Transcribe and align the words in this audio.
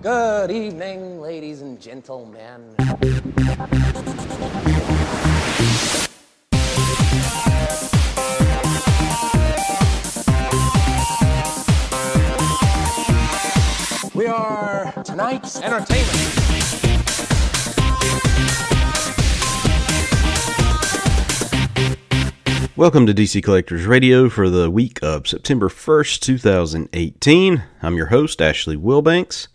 Good 0.00 0.52
evening, 0.52 1.20
ladies 1.20 1.60
and 1.60 1.80
gentlemen. 1.80 2.76
We 14.14 14.26
are 14.28 14.92
tonight's 15.02 15.60
entertainment. 15.60 16.48
Welcome 22.78 23.06
to 23.06 23.12
DC 23.12 23.42
Collectors 23.42 23.86
Radio 23.86 24.28
for 24.28 24.48
the 24.48 24.70
week 24.70 25.00
of 25.02 25.26
September 25.26 25.68
1st, 25.68 26.20
2018. 26.20 27.64
I'm 27.82 27.96
your 27.96 28.06
host, 28.06 28.40
Ashley 28.40 28.76
Wilbanks. 28.76 29.48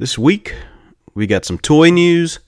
This 0.00 0.16
week, 0.16 0.54
we 1.14 1.26
got 1.26 1.44
some 1.44 1.58
toy 1.58 1.90
news, 1.90 2.38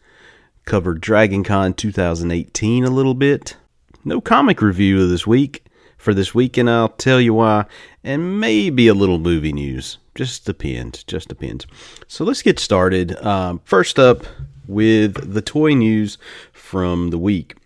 covered 0.65 1.03
Dragon 1.03 1.45
Con 1.45 1.75
2018 1.75 2.83
a 2.83 2.89
little 2.89 3.13
bit, 3.13 3.59
no 4.07 4.23
comic 4.23 4.63
review 4.63 5.03
of 5.03 5.11
this 5.11 5.27
week 5.27 5.67
for 5.99 6.15
this 6.15 6.35
week, 6.35 6.57
and 6.57 6.71
I'll 6.71 6.89
tell 6.89 7.21
you 7.21 7.35
why, 7.35 7.67
and 8.03 8.41
maybe 8.41 8.89
a 8.89 8.95
little 8.95 9.19
movie 9.19 9.53
news. 9.53 9.99
Just 10.15 10.47
depends, 10.47 11.05
just 11.05 11.29
depends. 11.29 11.67
So 12.09 12.25
let's 12.25 12.41
get 12.41 12.59
started. 12.59 13.23
Um, 13.23 13.61
first 13.67 13.99
up 13.99 14.25
with 14.67 15.35
the 15.35 15.43
toy 15.43 15.75
news 15.75 16.17
from 16.55 17.11
the 17.11 17.19
week. 17.19 17.57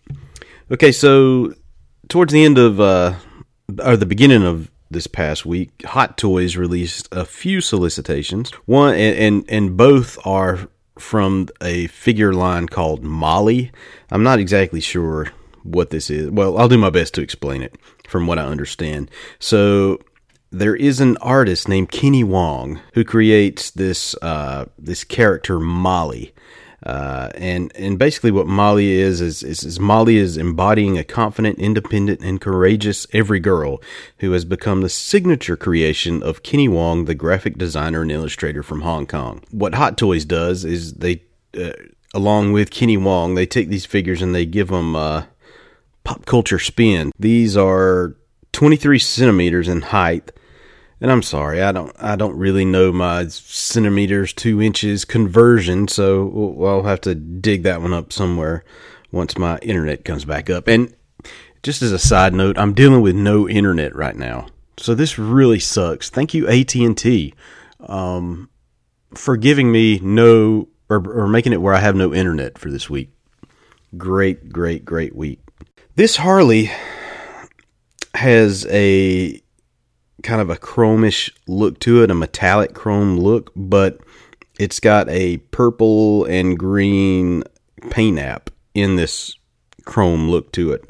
Okay, 0.69 0.91
so 0.91 1.55
towards 2.09 2.33
the 2.33 2.45
end 2.45 2.59
of 2.59 2.80
uh, 2.80 3.15
or 3.85 3.97
the 3.97 4.05
beginning 4.05 4.43
of 4.43 4.69
this 4.91 5.07
past 5.07 5.45
week, 5.45 5.71
Hot 5.85 6.17
Toys 6.17 6.57
released 6.57 7.09
a 7.13 7.25
few 7.25 7.61
solicitations. 7.61 8.51
One 8.67 8.95
and 8.95 9.17
and, 9.17 9.45
and 9.49 9.77
both 9.77 10.19
are 10.27 10.69
from 10.99 11.49
a 11.61 11.87
figure 11.89 12.33
line 12.33 12.69
called 12.69 13.03
Molly. 13.03 13.71
I'm 14.10 14.23
not 14.23 14.38
exactly 14.38 14.80
sure 14.80 15.29
what 15.63 15.91
this 15.91 16.10
is. 16.10 16.30
Well, 16.30 16.57
I'll 16.59 16.69
do 16.69 16.79
my 16.79 16.91
best 16.91 17.15
to 17.15 17.23
explain 17.23 17.63
it 17.63 17.75
from 18.09 18.27
what 18.27 18.38
I 18.38 18.45
understand. 18.45 19.10
So 19.38 19.99
there 20.51 20.77
is 20.77 21.01
an 21.01 21.16
artist 21.19 21.69
named 21.69 21.91
Kenny 21.91 22.25
Wong 22.25 22.80
who 22.95 23.05
creates 23.05 23.71
this 23.71 24.15
uh, 24.23 24.66
this 24.79 25.05
character 25.05 25.59
Molly. 25.59 26.32
Uh, 26.87 27.30
and 27.34 27.73
and 27.74 27.98
basically 27.98 28.30
what 28.30 28.46
Molly 28.46 28.92
is, 28.92 29.20
is 29.20 29.42
is, 29.42 29.65
is 29.65 29.80
Molly 29.80 30.18
is 30.18 30.37
embodying 30.37 30.96
a 30.96 31.02
confident, 31.02 31.59
independent, 31.59 32.20
and 32.20 32.40
courageous 32.40 33.09
every 33.12 33.40
girl 33.40 33.82
who 34.18 34.30
has 34.30 34.45
become 34.45 34.82
the 34.82 34.88
signature 34.88 35.57
creation 35.57 36.23
of 36.23 36.45
Kenny 36.45 36.68
Wong, 36.68 37.07
the 37.07 37.14
graphic 37.14 37.59
designer 37.59 38.02
and 38.02 38.12
illustrator 38.12 38.62
from 38.62 38.82
Hong 38.82 39.04
Kong. 39.04 39.42
What 39.51 39.74
Hot 39.74 39.98
Toys 39.98 40.24
does 40.24 40.64
is 40.64 40.92
they, 40.95 41.23
uh, 41.59 41.73
along 42.14 42.52
with 42.52 42.70
Kenny 42.70 42.96
Wong, 42.96 43.34
they 43.34 43.46
take 43.46 43.68
these 43.68 43.84
figures 43.84 44.23
and 44.23 44.32
they 44.32 44.46
give 44.46 44.68
them 44.68 44.95
uh, 44.95 45.24
pop 46.04 46.24
culture 46.24 46.60
spin. 46.60 47.10
These 47.18 47.57
are 47.57 48.14
23 48.52 49.01
centimeters 49.01 49.66
in 49.66 49.82
height 49.82 50.30
and 51.01 51.11
I'm 51.11 51.23
sorry, 51.23 51.63
I 51.63 51.73
don't 51.73 51.95
I 51.99 52.16
don't 52.16 52.37
really 52.37 52.65
know 52.65 52.93
my 52.93 53.27
centimeters 53.29 54.33
two 54.33 54.63
inches 54.63 55.05
conversion, 55.05 55.88
so 55.88 56.57
I'll 56.65 56.85
have 56.85 57.01
to 57.03 57.15
dig 57.15 57.63
that 57.65 57.83
one 57.83 57.93
up 57.93 58.13
somewhere 58.13 58.65
once 59.13 59.37
my 59.37 59.59
internet 59.59 60.05
comes 60.05 60.25
back 60.25 60.49
up. 60.49 60.69
And 60.69 60.95
just 61.63 61.83
as 61.83 61.93
a 61.93 61.99
side 61.99 62.35
note, 62.35 62.59
I'm 62.59 62.75
dealing 62.75 63.03
with 63.03 63.15
no 63.15 63.49
internet 63.49 63.95
right 63.95 64.16
now, 64.16 64.47
so 64.78 64.94
this 64.94 65.19
really 65.19 65.59
sucks. 65.59 66.09
Thank 66.09 66.33
you 66.33 66.49
AT 66.49 66.75
and 66.75 66.97
T 66.97 67.34
um, 67.81 68.49
for 69.15 69.37
giving 69.37 69.71
me 69.71 69.99
no 69.99 70.69
or, 70.88 71.06
or 71.09 71.28
making 71.28 71.53
it 71.53 71.60
where 71.60 71.75
I 71.75 71.81
have 71.81 71.97
no 71.97 72.15
internet 72.15 72.59
for 72.59 72.71
this 72.71 72.88
week. 72.88 73.10
Great, 73.97 74.50
great, 74.50 74.84
great 74.84 75.15
week. 75.15 75.41
This 75.94 76.16
Harley 76.16 76.71
has 78.15 78.66
a 78.66 79.43
kind 80.26 80.41
of 80.41 80.50
a 80.50 80.56
chromish 80.56 81.31
look 81.47 81.78
to 81.78 82.03
it, 82.03 82.10
a 82.10 82.14
metallic 82.14 82.75
chrome 82.75 83.16
look, 83.16 83.53
but 83.54 84.00
it's 84.59 84.81
got 84.81 85.09
a 85.09 85.37
purple 85.53 86.25
and 86.25 86.59
green 86.59 87.44
paint 87.91 88.19
app 88.19 88.50
in 88.75 88.97
this 88.97 89.37
chrome 89.84 90.28
look 90.28 90.50
to 90.53 90.72
it. 90.72 90.84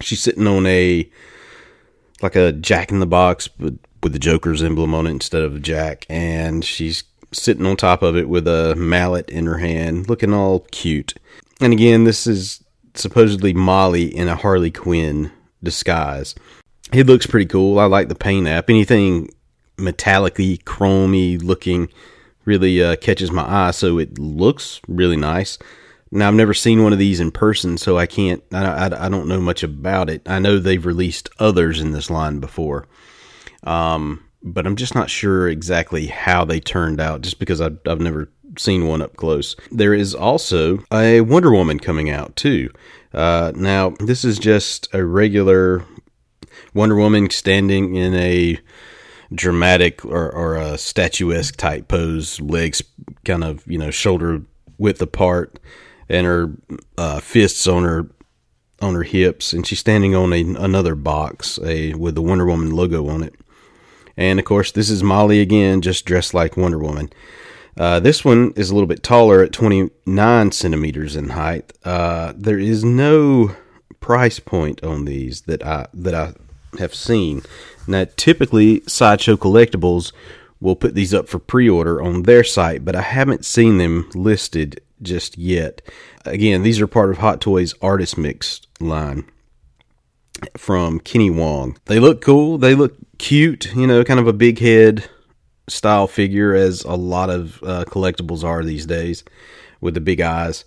She's 0.00 0.22
sitting 0.22 0.46
on 0.46 0.66
a 0.66 1.08
like 2.22 2.34
a 2.34 2.52
jack 2.52 2.90
in 2.90 3.00
the 3.00 3.06
box 3.06 3.48
but 3.48 3.74
with 4.02 4.12
the 4.12 4.18
Joker's 4.18 4.62
emblem 4.62 4.94
on 4.94 5.06
it 5.06 5.10
instead 5.10 5.42
of 5.42 5.56
a 5.56 5.60
jack, 5.60 6.06
and 6.08 6.64
she's 6.64 7.04
sitting 7.32 7.66
on 7.66 7.76
top 7.76 8.02
of 8.02 8.16
it 8.16 8.30
with 8.30 8.48
a 8.48 8.74
mallet 8.74 9.28
in 9.28 9.44
her 9.44 9.58
hand, 9.58 10.08
looking 10.08 10.32
all 10.32 10.60
cute. 10.70 11.14
And 11.60 11.74
again, 11.74 12.04
this 12.04 12.26
is 12.26 12.64
supposedly 12.94 13.52
Molly 13.52 14.04
in 14.04 14.28
a 14.28 14.36
Harley 14.36 14.70
Quinn 14.70 15.30
disguise 15.62 16.34
it 16.92 17.06
looks 17.06 17.26
pretty 17.26 17.46
cool. 17.46 17.78
I 17.78 17.84
like 17.84 18.08
the 18.08 18.14
paint 18.14 18.46
app. 18.46 18.70
Anything 18.70 19.30
metallically, 19.76 20.62
chromy 20.64 21.42
looking 21.42 21.88
really 22.44 22.82
uh, 22.82 22.96
catches 22.96 23.30
my 23.30 23.44
eye. 23.48 23.70
So 23.70 23.98
it 23.98 24.18
looks 24.18 24.80
really 24.88 25.16
nice. 25.16 25.58
Now 26.10 26.28
I've 26.28 26.34
never 26.34 26.54
seen 26.54 26.82
one 26.82 26.92
of 26.92 26.98
these 26.98 27.20
in 27.20 27.30
person, 27.30 27.78
so 27.78 27.96
I 27.96 28.06
can't. 28.06 28.42
I, 28.52 28.88
I, 28.88 29.06
I 29.06 29.08
don't 29.08 29.28
know 29.28 29.40
much 29.40 29.62
about 29.62 30.10
it. 30.10 30.28
I 30.28 30.40
know 30.40 30.58
they've 30.58 30.84
released 30.84 31.30
others 31.38 31.80
in 31.80 31.92
this 31.92 32.10
line 32.10 32.40
before, 32.40 32.88
um, 33.62 34.24
but 34.42 34.66
I'm 34.66 34.74
just 34.74 34.94
not 34.94 35.08
sure 35.08 35.48
exactly 35.48 36.06
how 36.08 36.44
they 36.44 36.58
turned 36.58 37.00
out. 37.00 37.20
Just 37.20 37.38
because 37.38 37.60
I've, 37.60 37.78
I've 37.86 38.00
never 38.00 38.28
seen 38.58 38.88
one 38.88 39.02
up 39.02 39.14
close. 39.16 39.54
There 39.70 39.94
is 39.94 40.12
also 40.12 40.82
a 40.92 41.20
Wonder 41.20 41.52
Woman 41.52 41.78
coming 41.78 42.10
out 42.10 42.34
too. 42.34 42.70
Uh, 43.14 43.52
now 43.54 43.90
this 44.00 44.24
is 44.24 44.38
just 44.38 44.92
a 44.92 45.04
regular 45.04 45.84
Wonder 46.74 46.96
Woman 46.96 47.30
standing 47.30 47.96
in 47.96 48.14
a 48.14 48.58
dramatic 49.32 50.04
or, 50.04 50.30
or 50.30 50.56
a 50.56 50.76
statuesque 50.78 51.56
type 51.56 51.88
pose, 51.88 52.40
legs 52.40 52.82
kind 53.24 53.44
of, 53.44 53.66
you 53.66 53.78
know, 53.78 53.90
shoulder 53.90 54.42
width 54.78 55.00
apart, 55.02 55.58
and 56.08 56.26
her 56.26 56.52
uh, 56.98 57.20
fists 57.20 57.66
on 57.66 57.84
her 57.84 58.10
on 58.82 58.94
her 58.94 59.02
hips, 59.02 59.52
and 59.52 59.66
she's 59.66 59.78
standing 59.78 60.14
on 60.14 60.32
a, 60.32 60.40
another 60.40 60.94
box 60.94 61.58
a 61.62 61.92
with 61.94 62.14
the 62.14 62.22
Wonder 62.22 62.46
Woman 62.46 62.70
logo 62.70 63.08
on 63.08 63.22
it. 63.22 63.34
And 64.16 64.38
of 64.38 64.44
course, 64.44 64.72
this 64.72 64.90
is 64.90 65.02
Molly 65.02 65.40
again, 65.40 65.82
just 65.82 66.04
dressed 66.04 66.34
like 66.34 66.56
Wonder 66.56 66.78
Woman. 66.78 67.10
Uh, 67.76 68.00
this 68.00 68.24
one 68.24 68.52
is 68.56 68.70
a 68.70 68.74
little 68.74 68.86
bit 68.86 69.02
taller 69.02 69.42
at 69.42 69.52
29 69.52 70.52
centimeters 70.52 71.16
in 71.16 71.30
height. 71.30 71.72
Uh, 71.84 72.32
there 72.36 72.58
is 72.58 72.84
no 72.84 73.54
price 74.00 74.40
point 74.40 74.82
on 74.82 75.04
these 75.04 75.42
that 75.42 75.64
I 75.64 75.86
that 75.94 76.14
I 76.14 76.34
have 76.78 76.94
seen. 76.94 77.42
Now, 77.86 78.06
typically, 78.16 78.82
Sideshow 78.86 79.36
Collectibles 79.36 80.12
will 80.60 80.76
put 80.76 80.94
these 80.94 81.14
up 81.14 81.28
for 81.28 81.38
pre 81.38 81.68
order 81.68 82.00
on 82.00 82.22
their 82.22 82.44
site, 82.44 82.84
but 82.84 82.94
I 82.94 83.02
haven't 83.02 83.44
seen 83.44 83.78
them 83.78 84.10
listed 84.14 84.80
just 85.02 85.38
yet. 85.38 85.82
Again, 86.24 86.62
these 86.62 86.80
are 86.80 86.86
part 86.86 87.10
of 87.10 87.18
Hot 87.18 87.40
Toys 87.40 87.74
Artist 87.80 88.18
Mix 88.18 88.60
line 88.78 89.24
from 90.56 91.00
Kenny 91.00 91.30
Wong. 91.30 91.78
They 91.86 91.98
look 91.98 92.20
cool, 92.20 92.58
they 92.58 92.74
look 92.74 92.96
cute, 93.18 93.74
you 93.74 93.86
know, 93.86 94.04
kind 94.04 94.20
of 94.20 94.26
a 94.26 94.32
big 94.32 94.58
head 94.58 95.08
style 95.68 96.06
figure, 96.06 96.54
as 96.54 96.82
a 96.84 96.94
lot 96.94 97.30
of 97.30 97.62
uh, 97.62 97.84
collectibles 97.86 98.44
are 98.44 98.64
these 98.64 98.86
days 98.86 99.24
with 99.80 99.94
the 99.94 100.00
big 100.00 100.20
eyes. 100.20 100.64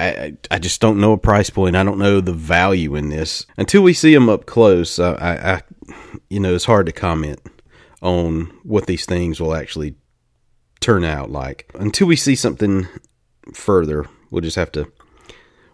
I, 0.00 0.36
I 0.50 0.58
just 0.58 0.80
don't 0.80 1.00
know 1.00 1.12
a 1.12 1.18
price 1.18 1.50
point. 1.50 1.76
I 1.76 1.82
don't 1.82 1.98
know 1.98 2.20
the 2.20 2.32
value 2.32 2.96
in 2.96 3.10
this 3.10 3.46
until 3.56 3.82
we 3.82 3.92
see 3.92 4.14
them 4.14 4.28
up 4.28 4.46
close. 4.46 4.98
I, 4.98 5.12
I, 5.14 5.62
you 6.28 6.40
know, 6.40 6.54
it's 6.54 6.64
hard 6.64 6.86
to 6.86 6.92
comment 6.92 7.40
on 8.02 8.46
what 8.62 8.86
these 8.86 9.04
things 9.04 9.40
will 9.40 9.54
actually 9.54 9.94
turn 10.80 11.04
out 11.04 11.30
like 11.30 11.70
until 11.74 12.06
we 12.06 12.16
see 12.16 12.34
something 12.34 12.88
further. 13.52 14.06
We'll 14.30 14.42
just 14.42 14.56
have 14.56 14.72
to 14.72 14.90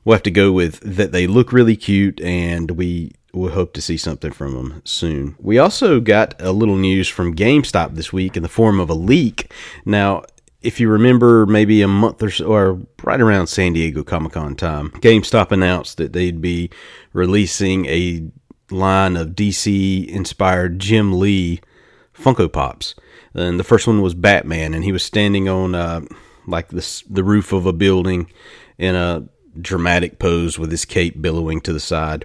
we'll 0.05 0.15
have 0.15 0.23
to 0.23 0.31
go 0.31 0.53
with 0.53 0.81
that. 0.81 1.13
They 1.13 1.27
look 1.27 1.53
really 1.53 1.77
cute, 1.77 2.21
and 2.23 2.71
we 2.71 3.13
will 3.35 3.51
hope 3.51 3.75
to 3.75 3.83
see 3.83 3.99
something 3.99 4.33
from 4.33 4.55
them 4.55 4.83
soon. 4.85 5.37
We 5.39 5.59
also 5.59 6.01
got 6.01 6.41
a 6.41 6.53
little 6.53 6.77
news 6.77 7.09
from 7.09 7.37
GameStop 7.37 7.95
this 7.95 8.13
week 8.13 8.37
in 8.37 8.43
the 8.43 8.49
form 8.49 8.81
of 8.81 8.89
a 8.89 8.95
leak. 8.95 9.53
Now, 9.85 10.23
if 10.63 10.81
you 10.81 10.89
remember, 10.89 11.47
maybe 11.47 11.83
a 11.83 11.89
month 11.89 12.23
or 12.23 12.31
so, 12.31 12.47
or 12.47 12.81
right 13.03 13.21
around 13.21 13.47
San 13.47 13.73
Diego 13.73 14.03
Comic 14.03 14.33
Con 14.33 14.57
time, 14.57 14.91
GameStop 14.91 15.53
announced 15.53 15.97
that 15.99 16.13
they'd 16.13 16.41
be 16.41 16.71
releasing 17.13 17.87
a 17.87 18.25
line 18.71 19.17
of 19.17 19.31
DC 19.31 20.07
inspired 20.09 20.79
Jim 20.79 21.19
Lee 21.19 21.61
Funko 22.15 22.53
Pops. 22.53 22.95
And 23.35 23.61
the 23.61 23.65
first 23.65 23.87
one 23.87 24.01
was 24.01 24.15
Batman, 24.15 24.75
and 24.75 24.83
he 24.83 24.93
was 24.93 25.05
standing 25.05 25.49
on 25.49 25.75
uh, 25.75 26.01
like 26.47 26.69
this 26.69 27.03
the 27.03 27.25
roof 27.25 27.53
of 27.53 27.67
a 27.67 27.73
building 27.73 28.31
in 28.79 28.95
a 28.95 29.29
dramatic 29.61 30.19
pose 30.19 30.59
with 30.59 30.71
his 30.71 30.85
cape 30.85 31.21
billowing 31.21 31.61
to 31.63 31.73
the 31.73 31.81
side, 31.81 32.25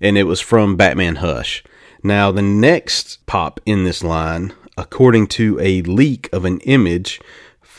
and 0.00 0.16
it 0.16 0.24
was 0.24 0.40
from 0.40 0.76
Batman 0.76 1.16
Hush. 1.16 1.64
Now 2.02 2.30
the 2.30 2.42
next 2.42 3.24
pop 3.26 3.60
in 3.66 3.84
this 3.84 4.02
line, 4.02 4.52
according 4.76 5.28
to 5.28 5.58
a 5.60 5.82
leak 5.82 6.28
of 6.32 6.44
an 6.44 6.60
image 6.60 7.20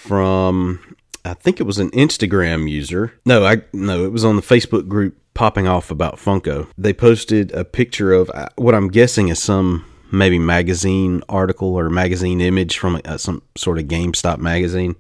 from 0.04 0.96
I 1.26 1.34
think 1.34 1.60
it 1.60 1.64
was 1.64 1.80
an 1.80 1.90
Instagram 1.92 2.70
user. 2.70 3.14
No, 3.26 3.46
I 3.46 3.62
no, 3.72 4.06
it 4.06 4.12
was 4.12 4.26
on 4.26 4.36
the 4.36 4.42
Facebook 4.42 4.88
group 4.88 5.18
popping 5.34 5.68
off 5.68 5.90
about 5.90 6.18
Funko. 6.18 6.68
They 6.78 6.94
posted 6.94 7.52
a 7.54 7.64
picture 7.64 8.14
of 8.14 8.30
uh, 8.34 8.50
what 8.56 8.76
I'm 8.76 8.90
guessing 8.90 9.30
is 9.30 9.42
some 9.42 9.86
maybe 10.12 10.38
magazine 10.38 11.24
article 11.30 11.76
or 11.76 11.90
magazine 11.90 12.42
image 12.42 12.78
from 12.78 13.02
a, 13.06 13.18
some 13.18 13.42
sort 13.56 13.80
of 13.80 13.86
GameStop 13.86 14.38
magazine. 14.38 14.96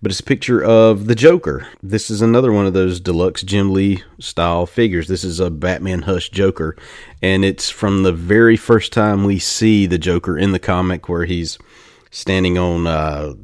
But 0.00 0.10
it's 0.10 0.20
a 0.20 0.24
picture 0.24 0.62
of 0.62 1.06
the 1.06 1.14
Joker. 1.14 1.68
This 1.80 2.10
is 2.10 2.22
another 2.22 2.52
one 2.52 2.66
of 2.66 2.72
those 2.72 2.98
deluxe 2.98 3.42
Jim 3.42 3.72
Lee 3.72 4.02
style 4.18 4.66
figures. 4.66 5.06
This 5.06 5.22
is 5.22 5.38
a 5.38 5.48
Batman 5.48 6.02
Hush 6.02 6.28
Joker. 6.30 6.76
And 7.20 7.44
it's 7.44 7.70
from 7.70 8.02
the 8.02 8.12
very 8.12 8.56
first 8.56 8.92
time 8.92 9.22
we 9.22 9.38
see 9.38 9.86
the 9.86 9.98
Joker 9.98 10.36
in 10.36 10.50
the 10.50 10.58
comic 10.58 11.08
where 11.08 11.24
he's 11.24 11.56
standing 12.10 12.58
on 12.58 12.88
a 12.88 13.34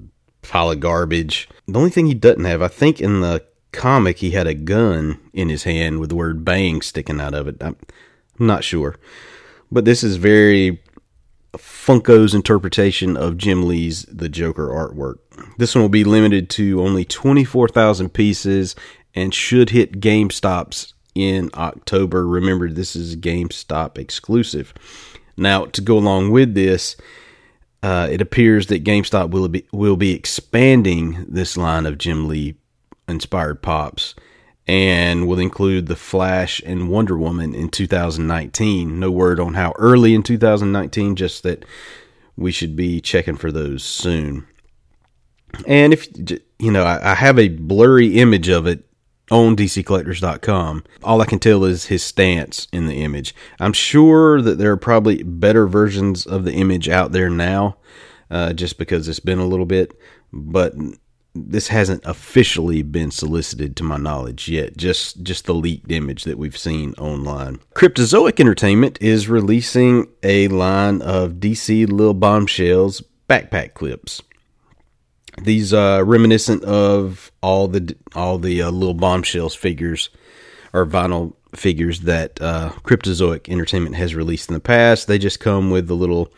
pile 0.48 0.70
of 0.70 0.80
garbage. 0.80 1.48
The 1.66 1.78
only 1.78 1.90
thing 1.90 2.06
he 2.06 2.14
doesn't 2.14 2.44
have, 2.44 2.62
I 2.62 2.68
think 2.68 3.00
in 3.00 3.20
the 3.20 3.44
comic, 3.72 4.18
he 4.18 4.30
had 4.30 4.46
a 4.46 4.54
gun 4.54 5.20
in 5.32 5.48
his 5.48 5.64
hand 5.64 6.00
with 6.00 6.08
the 6.08 6.16
word 6.16 6.44
bang 6.44 6.82
sticking 6.82 7.20
out 7.20 7.34
of 7.34 7.46
it. 7.46 7.62
I'm, 7.62 7.76
not 8.38 8.64
sure. 8.64 8.96
But 9.70 9.84
this 9.84 10.04
is 10.04 10.16
very 10.16 10.80
Funko's 11.54 12.34
interpretation 12.34 13.16
of 13.16 13.36
Jim 13.36 13.66
Lee's 13.66 14.04
The 14.04 14.28
Joker 14.28 14.68
artwork. 14.68 15.18
This 15.58 15.74
one 15.74 15.82
will 15.82 15.88
be 15.88 16.04
limited 16.04 16.48
to 16.50 16.80
only 16.80 17.04
24,000 17.04 18.10
pieces 18.10 18.76
and 19.14 19.34
should 19.34 19.70
hit 19.70 20.00
GameStops 20.00 20.92
in 21.14 21.50
October. 21.54 22.26
Remember, 22.26 22.70
this 22.70 22.94
is 22.94 23.16
GameStop 23.16 23.98
exclusive. 23.98 24.72
Now, 25.36 25.66
to 25.66 25.80
go 25.80 25.98
along 25.98 26.30
with 26.30 26.54
this, 26.54 26.96
uh, 27.82 28.08
it 28.10 28.20
appears 28.20 28.66
that 28.66 28.84
GameStop 28.84 29.30
will 29.30 29.48
be 29.48 29.66
will 29.72 29.96
be 29.96 30.14
expanding 30.14 31.24
this 31.28 31.56
line 31.56 31.86
of 31.86 31.98
Jim 31.98 32.26
Lee 32.26 32.56
inspired 33.08 33.62
pops 33.62 34.14
and 34.66 35.26
will 35.26 35.38
include 35.38 35.86
the 35.86 35.96
Flash 35.96 36.60
and 36.66 36.90
Wonder 36.90 37.16
Woman 37.16 37.54
in 37.54 37.70
2019. 37.70 39.00
No 39.00 39.10
word 39.10 39.40
on 39.40 39.54
how 39.54 39.72
early 39.78 40.14
in 40.14 40.22
2019, 40.22 41.16
just 41.16 41.42
that 41.42 41.64
we 42.36 42.52
should 42.52 42.76
be 42.76 43.00
checking 43.00 43.36
for 43.36 43.50
those 43.50 43.82
soon. 43.82 44.46
And 45.66 45.94
if 45.94 46.06
you 46.58 46.70
know, 46.70 46.84
I, 46.84 47.14
have 47.14 47.38
a 47.38 47.48
blurry 47.48 48.18
image 48.18 48.48
of 48.48 48.66
it 48.66 48.84
on 49.30 49.56
DCCollectors.com. 49.56 50.84
All 51.02 51.20
I 51.20 51.26
can 51.26 51.38
tell 51.38 51.64
is 51.64 51.86
his 51.86 52.02
stance 52.02 52.68
in 52.72 52.86
the 52.86 53.02
image. 53.02 53.34
I'm 53.60 53.72
sure 53.72 54.40
that 54.42 54.58
there 54.58 54.72
are 54.72 54.76
probably 54.76 55.22
better 55.22 55.66
versions 55.66 56.26
of 56.26 56.44
the 56.44 56.52
image 56.52 56.88
out 56.88 57.12
there 57.12 57.30
now, 57.30 57.76
uh, 58.30 58.52
just 58.52 58.78
because 58.78 59.08
it's 59.08 59.20
been 59.20 59.38
a 59.38 59.46
little 59.46 59.66
bit. 59.66 59.98
But 60.32 60.74
this 61.34 61.68
hasn't 61.68 62.02
officially 62.04 62.82
been 62.82 63.10
solicited 63.10 63.76
to 63.76 63.84
my 63.84 63.96
knowledge 63.96 64.48
yet 64.48 64.76
just 64.76 65.22
just 65.22 65.44
the 65.44 65.54
leaked 65.54 65.90
image 65.92 66.24
that 66.24 66.38
we've 66.38 66.56
seen 66.56 66.94
online 66.94 67.60
cryptozoic 67.74 68.40
entertainment 68.40 68.98
is 69.00 69.28
releasing 69.28 70.06
a 70.22 70.48
line 70.48 71.00
of 71.02 71.34
dc 71.34 71.88
little 71.88 72.14
bombshells 72.14 73.02
backpack 73.28 73.74
clips 73.74 74.22
these 75.44 75.72
are 75.72 76.04
reminiscent 76.04 76.64
of 76.64 77.32
all 77.42 77.68
the 77.68 77.96
all 78.14 78.38
the 78.38 78.62
uh, 78.62 78.70
little 78.70 78.94
bombshells 78.94 79.54
figures 79.54 80.10
or 80.72 80.86
vinyl 80.86 81.34
figures 81.54 82.00
that 82.00 82.40
uh, 82.42 82.70
cryptozoic 82.82 83.48
entertainment 83.48 83.96
has 83.96 84.14
released 84.14 84.50
in 84.50 84.54
the 84.54 84.60
past 84.60 85.08
they 85.08 85.18
just 85.18 85.40
come 85.40 85.70
with 85.70 85.86
the 85.86 85.96
little 85.96 86.32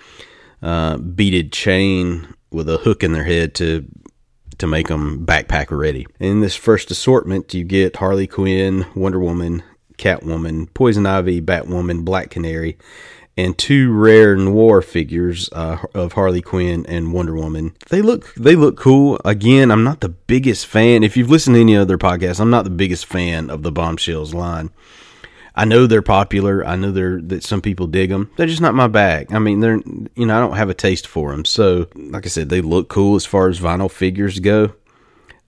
uh, 0.62 0.96
beaded 0.98 1.52
chain 1.52 2.32
with 2.50 2.68
a 2.68 2.78
hook 2.78 3.02
in 3.02 3.12
their 3.12 3.24
head 3.24 3.54
to 3.54 3.86
to 4.60 4.66
make 4.66 4.88
them 4.88 5.24
backpack 5.26 5.70
ready. 5.70 6.06
In 6.20 6.40
this 6.40 6.54
first 6.54 6.90
assortment, 6.90 7.54
you 7.54 7.64
get 7.64 7.96
Harley 7.96 8.26
Quinn, 8.26 8.84
Wonder 8.94 9.18
Woman, 9.18 9.62
Catwoman, 9.96 10.72
Poison 10.74 11.06
Ivy, 11.06 11.40
Batwoman, 11.40 12.04
Black 12.04 12.30
Canary, 12.30 12.76
and 13.44 13.56
two 13.56 13.92
rare 13.92 14.36
noir 14.36 14.82
figures 14.82 15.48
uh, 15.52 15.78
of 15.94 16.12
Harley 16.12 16.42
Quinn 16.42 16.84
and 16.86 17.12
Wonder 17.12 17.34
Woman. 17.34 17.74
They 17.88 18.02
look 18.02 18.34
they 18.34 18.54
look 18.54 18.76
cool. 18.76 19.18
Again, 19.24 19.70
I'm 19.70 19.84
not 19.84 20.00
the 20.00 20.10
biggest 20.10 20.66
fan. 20.66 21.02
If 21.02 21.16
you've 21.16 21.30
listened 21.30 21.54
to 21.54 21.60
any 21.60 21.76
other 21.76 21.96
podcasts, 21.96 22.40
I'm 22.40 22.50
not 22.50 22.64
the 22.64 22.70
biggest 22.70 23.06
fan 23.06 23.48
of 23.48 23.62
the 23.62 23.72
Bombshells 23.72 24.34
line. 24.34 24.70
I 25.54 25.64
know 25.64 25.86
they're 25.86 26.02
popular. 26.02 26.64
I 26.66 26.76
know 26.76 26.90
they're 26.92 27.20
that 27.22 27.42
some 27.42 27.60
people 27.60 27.86
dig 27.86 28.10
them. 28.10 28.30
They're 28.36 28.46
just 28.46 28.60
not 28.60 28.74
my 28.74 28.88
bag. 28.88 29.32
I 29.32 29.38
mean, 29.38 29.60
they're 29.60 29.80
you 30.14 30.26
know 30.26 30.36
I 30.36 30.40
don't 30.40 30.56
have 30.56 30.70
a 30.70 30.74
taste 30.74 31.06
for 31.06 31.32
them. 31.32 31.44
So, 31.44 31.88
like 31.94 32.26
I 32.26 32.28
said, 32.28 32.50
they 32.50 32.60
look 32.60 32.88
cool 32.88 33.16
as 33.16 33.24
far 33.24 33.48
as 33.48 33.58
vinyl 33.58 33.90
figures 33.90 34.38
go. 34.38 34.74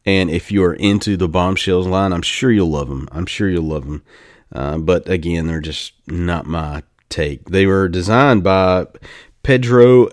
And 0.05 0.31
if 0.31 0.51
you're 0.51 0.75
into 0.75 1.17
the 1.17 1.29
bombshells 1.29 1.87
line, 1.87 2.13
I'm 2.13 2.23
sure 2.23 2.51
you'll 2.51 2.71
love 2.71 2.89
them. 2.89 3.09
I'm 3.13 3.27
sure 3.27 3.49
you'll 3.49 3.63
love 3.63 3.85
them. 3.85 4.03
Uh, 4.51 4.79
but 4.79 5.09
again, 5.09 5.47
they're 5.47 5.61
just 5.61 5.93
not 6.09 6.45
my 6.45 6.83
take. 7.13 7.51
They 7.51 7.67
were 7.67 7.89
designed 7.89 8.43
by 8.43 8.87
Pedro 9.43 10.09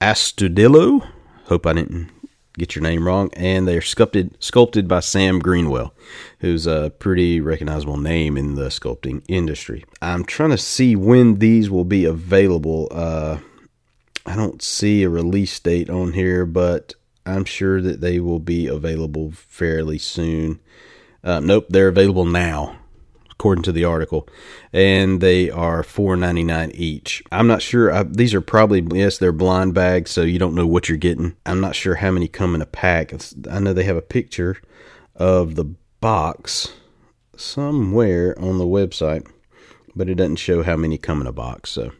Astudillo. 0.00 1.06
Hope 1.44 1.66
I 1.66 1.74
didn't 1.74 2.10
get 2.58 2.74
your 2.74 2.82
name 2.82 3.06
wrong. 3.06 3.30
And 3.34 3.68
they're 3.68 3.82
sculpted 3.82 4.36
sculpted 4.42 4.88
by 4.88 5.00
Sam 5.00 5.38
Greenwell 5.38 5.94
who's 6.40 6.66
a 6.66 6.92
pretty 6.98 7.40
recognizable 7.40 7.98
name 7.98 8.36
in 8.36 8.54
the 8.54 8.66
sculpting 8.66 9.22
industry. 9.28 9.84
I'm 10.00 10.24
trying 10.24 10.50
to 10.50 10.58
see 10.58 10.96
when 10.96 11.36
these 11.36 11.70
will 11.70 11.84
be 11.84 12.04
available. 12.04 12.88
Uh, 12.90 13.38
I 14.26 14.36
don't 14.36 14.62
see 14.62 15.02
a 15.02 15.08
release 15.08 15.58
date 15.60 15.90
on 15.90 16.14
here, 16.14 16.46
but 16.46 16.94
I'm 17.26 17.44
sure 17.44 17.80
that 17.82 18.00
they 18.00 18.20
will 18.20 18.38
be 18.38 18.66
available 18.66 19.32
fairly 19.32 19.98
soon. 19.98 20.60
Uh, 21.22 21.40
nope, 21.40 21.66
they're 21.68 21.88
available 21.88 22.24
now, 22.24 22.78
according 23.40 23.62
to 23.62 23.72
the 23.72 23.84
article, 23.84 24.28
and 24.70 25.22
they 25.22 25.48
are 25.48 25.82
$4.99 25.82 26.72
each. 26.74 27.22
I'm 27.32 27.46
not 27.46 27.62
sure. 27.62 27.90
I, 27.90 28.02
these 28.02 28.34
are 28.34 28.42
probably 28.42 28.86
yes, 28.92 29.16
they're 29.16 29.32
blind 29.32 29.72
bags, 29.72 30.10
so 30.10 30.20
you 30.20 30.38
don't 30.38 30.54
know 30.54 30.66
what 30.66 30.90
you're 30.90 30.98
getting. 30.98 31.34
I'm 31.46 31.58
not 31.58 31.74
sure 31.74 31.94
how 31.94 32.10
many 32.10 32.28
come 32.28 32.54
in 32.54 32.60
a 32.60 32.66
pack. 32.66 33.14
I 33.50 33.58
know 33.58 33.72
they 33.72 33.84
have 33.84 33.96
a 33.96 34.02
picture 34.02 34.58
of 35.16 35.54
the 35.54 35.64
box 36.02 36.74
somewhere 37.34 38.38
on 38.38 38.58
the 38.58 38.66
website, 38.66 39.26
but 39.96 40.10
it 40.10 40.16
doesn't 40.16 40.36
show 40.36 40.62
how 40.62 40.76
many 40.76 40.98
come 40.98 41.22
in 41.22 41.26
a 41.26 41.32
box. 41.32 41.70
So 41.70 41.92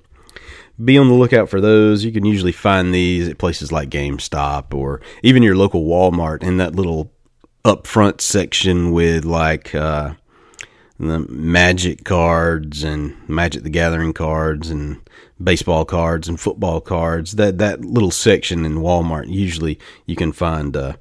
be 0.84 0.98
on 0.98 1.08
the 1.08 1.14
lookout 1.14 1.48
for 1.48 1.62
those. 1.62 2.04
You 2.04 2.12
can 2.12 2.26
usually 2.26 2.52
find 2.52 2.92
these 2.92 3.31
at 3.31 3.38
places 3.38 3.72
like 3.72 3.88
GameStop 3.88 4.75
or 4.75 5.00
even 5.22 5.42
your 5.42 5.56
local 5.56 5.87
Walmart 5.87 6.42
in 6.42 6.58
that 6.58 6.75
little 6.75 7.10
upfront 7.64 8.20
section 8.20 8.92
with 8.92 9.25
like 9.25 9.75
uh, 9.75 10.14
the 11.00 11.21
Magic 11.21 12.04
cards 12.04 12.85
and 12.85 13.16
Magic 13.28 13.62
the 13.62 13.71
Gathering 13.71 14.12
cards 14.12 14.71
and 14.71 15.00
baseball 15.42 15.85
cards 15.85 16.28
and 16.28 16.38
football 16.38 16.80
cards. 16.80 17.33
That 17.33 17.59
that 17.59 17.85
little 17.85 18.11
section 18.11 18.64
in 18.64 18.76
Walmart 18.76 19.28
usually 19.28 19.78
you 20.07 20.16
can 20.16 20.33
find. 20.33 20.76
Uh, 20.76 20.95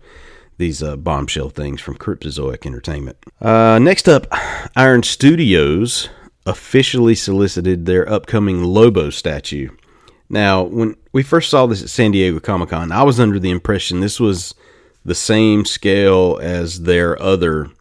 these 0.58 0.84
uh, 0.84 0.98
bombshell 0.98 1.50
things 1.50 1.80
from 1.80 1.96
Cryptozoic 1.96 2.66
Entertainment. 2.66 3.18
Uh, 3.42 3.80
next 3.82 4.10
up, 4.10 4.28
Iron 4.76 5.04
Studios 5.04 6.10
officially 6.46 7.16
solicited 7.16 7.86
their 7.86 8.08
upcoming 8.08 8.64
Lobo 8.64 9.10
statue. 9.10 9.70
Now, 10.30 10.64
when 10.64 10.96
we 11.14 11.24
first 11.24 11.50
saw 11.50 11.66
this 11.66 11.82
at 11.82 11.90
San 11.90 12.12
Diego 12.12 12.40
Comic 12.40 12.70
Con, 12.70 12.92
I 12.92 13.04
was 13.04 13.20
under 13.20 13.40
the 13.40 13.50
impression 13.50 14.02
this 14.02 14.20
was 14.20 14.54
the 15.06 15.16
same 15.16 15.66
scale 15.66 16.38
as 16.42 16.82
their 16.82 17.20
other 17.22 17.72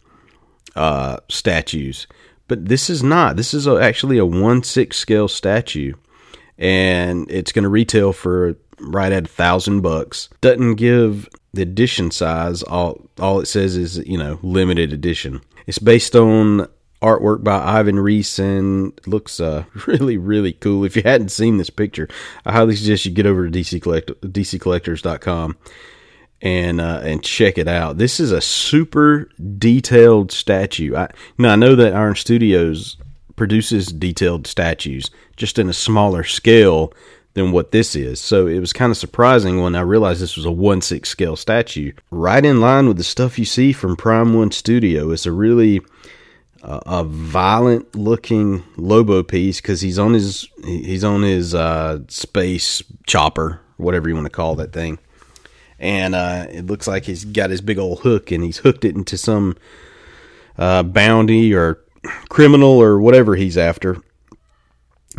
uh, 0.79 1.19
statues, 1.29 2.07
but 2.47 2.67
this 2.67 2.89
is 2.89 3.03
not. 3.03 3.37
This 3.37 3.53
is 3.53 3.67
a, 3.67 3.75
actually 3.75 4.17
a 4.17 4.25
one 4.25 4.63
six 4.63 4.97
scale 4.97 5.29
statue, 5.29 5.95
and 6.57 7.31
it's 7.31 7.53
going 7.53 7.65
to 7.65 7.69
retail 7.69 8.13
for 8.13 8.57
right 8.81 9.13
at 9.13 9.25
a 9.25 9.29
thousand 9.29 9.81
bucks. 9.81 10.29
Doesn't 10.41 10.77
give 10.77 11.29
the 11.53 11.63
edition 11.63 12.11
size. 12.11 12.63
All 12.63 13.01
all 13.19 13.41
it 13.41 13.47
says 13.47 13.77
is 13.77 13.99
you 13.99 14.17
know 14.17 14.39
limited 14.43 14.93
edition. 14.93 15.43
It's 15.67 15.81
based 15.81 16.15
on 16.15 16.69
artwork 17.03 17.45
by 17.45 17.59
Ivan 17.59 17.99
Reis 17.99 18.39
and 18.39 18.99
looks 19.07 19.41
uh, 19.41 19.65
really 19.87 20.17
really 20.17 20.53
cool. 20.53 20.85
If 20.85 20.95
you 20.95 21.03
hadn't 21.03 21.31
seen 21.31 21.59
this 21.59 21.71
picture, 21.71 22.09
I 22.47 22.53
highly 22.53 22.77
suggest 22.77 23.05
you 23.05 23.11
get 23.11 23.27
over 23.27 23.49
to 23.49 23.59
DC 23.59 23.83
Collect 23.83 24.09
DCCollectors.com 24.23 25.57
and 26.41 26.81
uh, 26.81 27.01
and 27.03 27.23
check 27.23 27.59
it 27.59 27.69
out. 27.69 27.99
This 27.99 28.21
is 28.21 28.33
a 28.33 28.41
super 28.41 29.29
detailed 29.59 30.33
statue. 30.33 30.95
I 30.97 31.09
now 31.37 31.53
I 31.53 31.57
know 31.57 31.75
that 31.75 31.95
Iron 31.95 32.15
Studios 32.15 32.97
produces 33.37 33.87
detailed 33.87 34.47
statues 34.47 35.11
just 35.37 35.59
in 35.59 35.69
a 35.69 35.73
smaller 35.73 36.25
scale 36.25 36.93
than 37.35 37.53
what 37.53 37.71
this 37.71 37.95
is. 37.95 38.21
So 38.21 38.47
it 38.47 38.59
was 38.59 38.73
kind 38.73 38.91
of 38.91 38.97
surprising 38.97 39.63
when 39.63 39.77
I 39.77 39.81
realized 39.81 40.21
this 40.21 40.37
was 40.37 40.45
a 40.45 40.51
1 40.51 40.81
6 40.81 41.09
scale 41.09 41.37
statue. 41.37 41.93
Right 42.11 42.45
in 42.45 42.61
line 42.61 42.89
with 42.89 42.97
the 42.97 43.05
stuff 43.05 43.39
you 43.39 43.45
see 43.45 43.73
from 43.73 43.97
Prime 43.97 44.35
1 44.35 44.51
Studio. 44.51 45.11
It's 45.11 45.27
a 45.27 45.33
really 45.33 45.81
uh, 46.63 46.81
a 46.87 47.05
violent 47.05 47.95
looking 47.95 48.65
Lobo 48.77 49.23
piece 49.23 49.61
because 49.61 49.81
he's 49.81 49.99
on 49.99 50.15
his 50.15 50.49
he's 50.65 51.05
on 51.05 51.23
his 51.23 51.55
uh, 51.55 52.01
space 52.09 52.83
chopper, 53.07 53.61
whatever 53.77 54.09
you 54.09 54.15
want 54.15 54.27
to 54.27 54.31
call 54.31 54.57
that 54.57 54.73
thing. 54.73 54.99
And 55.79 56.15
uh, 56.15 56.47
it 56.51 56.67
looks 56.67 56.87
like 56.87 57.05
he's 57.05 57.25
got 57.25 57.51
his 57.51 57.61
big 57.61 57.79
old 57.79 58.01
hook 58.01 58.31
and 58.31 58.43
he's 58.43 58.59
hooked 58.59 58.85
it 58.85 58.97
into 58.97 59.17
some 59.17 59.57
uh, 60.57 60.83
bounty 60.83 61.55
or 61.55 61.81
criminal 62.29 62.71
or 62.71 63.01
whatever 63.01 63.37
he's 63.37 63.57
after. 63.57 63.99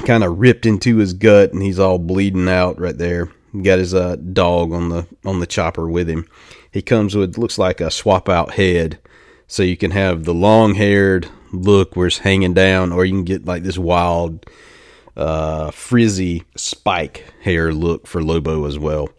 Kind 0.05 0.23
of 0.23 0.39
ripped 0.39 0.65
into 0.65 0.97
his 0.97 1.13
gut 1.13 1.53
and 1.53 1.61
he's 1.61 1.79
all 1.79 1.97
bleeding 1.97 2.47
out 2.47 2.79
right 2.79 2.97
there. 2.97 3.31
He 3.51 3.61
got 3.61 3.79
his 3.79 3.93
uh, 3.93 4.15
dog 4.17 4.71
on 4.71 4.89
the 4.89 5.07
on 5.25 5.39
the 5.39 5.47
chopper 5.47 5.89
with 5.89 6.07
him. 6.09 6.27
He 6.71 6.81
comes 6.81 7.15
with 7.15 7.37
looks 7.37 7.57
like 7.57 7.81
a 7.81 7.89
swap 7.89 8.29
out 8.29 8.53
head, 8.53 8.99
so 9.47 9.63
you 9.63 9.75
can 9.75 9.91
have 9.91 10.23
the 10.23 10.33
long 10.33 10.75
haired 10.75 11.27
look 11.51 11.95
where 11.95 12.07
it's 12.07 12.19
hanging 12.19 12.53
down, 12.53 12.91
or 12.91 13.05
you 13.05 13.13
can 13.13 13.23
get 13.23 13.45
like 13.45 13.63
this 13.63 13.77
wild, 13.77 14.45
uh, 15.17 15.71
frizzy 15.71 16.43
spike 16.55 17.25
hair 17.41 17.73
look 17.73 18.05
for 18.05 18.23
Lobo 18.23 18.65
as 18.65 18.77
well. 18.77 19.09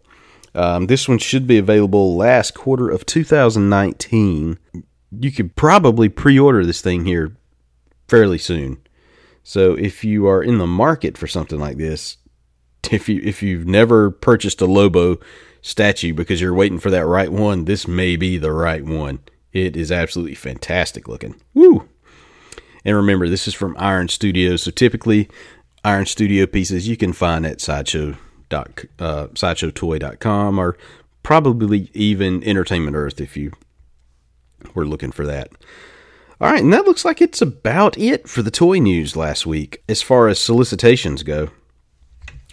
Um, 0.54 0.87
this 0.87 1.09
one 1.09 1.19
should 1.19 1.47
be 1.47 1.59
available 1.59 2.16
last 2.16 2.54
quarter 2.54 2.88
of 2.88 3.07
2019. 3.07 4.59
You 5.12 5.33
could 5.33 5.57
probably 5.57 6.09
pre-order 6.09 6.64
this 6.64 6.80
thing 6.80 7.04
here 7.04 7.37
fairly 8.09 8.38
soon. 8.38 8.78
So 9.42 9.75
if 9.75 10.04
you 10.04 10.26
are 10.26 10.42
in 10.42 10.59
the 10.59 10.66
market 10.66 11.16
for 11.16 11.26
something 11.26 11.59
like 11.59 11.76
this, 11.76 12.19
if 12.90 13.09
you 13.09 13.21
if 13.23 13.42
you've 13.42 13.66
never 13.66 14.11
purchased 14.11 14.61
a 14.61 14.66
Lobo 14.66 15.19
statue 15.62 16.14
because 16.14 16.40
you're 16.40 16.54
waiting 16.54 16.78
for 16.78 16.90
that 16.90 17.07
right 17.07 17.30
one, 17.30 17.64
this 17.64 17.87
may 17.87 18.16
be 18.16 18.38
the 18.38 18.52
right 18.52 18.85
one. 18.85 19.21
It 19.52 19.76
is 19.76 19.90
absolutely 19.90 20.37
fantastic 20.37 21.09
looking. 21.09 21.40
Woo! 21.54 21.88
And 22.85 22.97
remember, 22.97 23.28
this 23.28 23.47
is 23.47 23.54
from 23.54 23.76
Iron 23.78 24.09
Studio, 24.09 24.57
so 24.57 24.71
typically 24.71 25.28
Iron 25.85 26.07
Studio 26.07 26.47
pieces 26.47 26.88
you 26.88 26.97
can 26.97 27.12
find 27.12 27.45
at 27.45 27.61
sideshow 27.61 28.16
dot 28.50 28.85
uh, 28.99 29.28
sideshowtoy.com 29.28 30.59
or 30.59 30.76
probably 31.23 31.90
even 31.95 32.45
Entertainment 32.45 32.97
Earth 32.97 33.21
if 33.21 33.37
you 33.37 33.52
were 34.75 34.87
looking 34.87 35.12
for 35.12 35.26
that. 35.26 35.50
All 36.40 36.50
right, 36.50 36.62
and 36.62 36.73
that 36.73 36.87
looks 36.87 37.04
like 37.04 37.21
it's 37.21 37.42
about 37.42 37.99
it 37.99 38.28
for 38.28 38.42
the 38.42 38.50
toy 38.50 38.78
news 38.78 39.16
last 39.16 39.47
week 39.47 39.83
as 39.88 40.00
far 40.00 40.28
as 40.28 40.38
solicitations 40.38 41.23
go. 41.23 41.50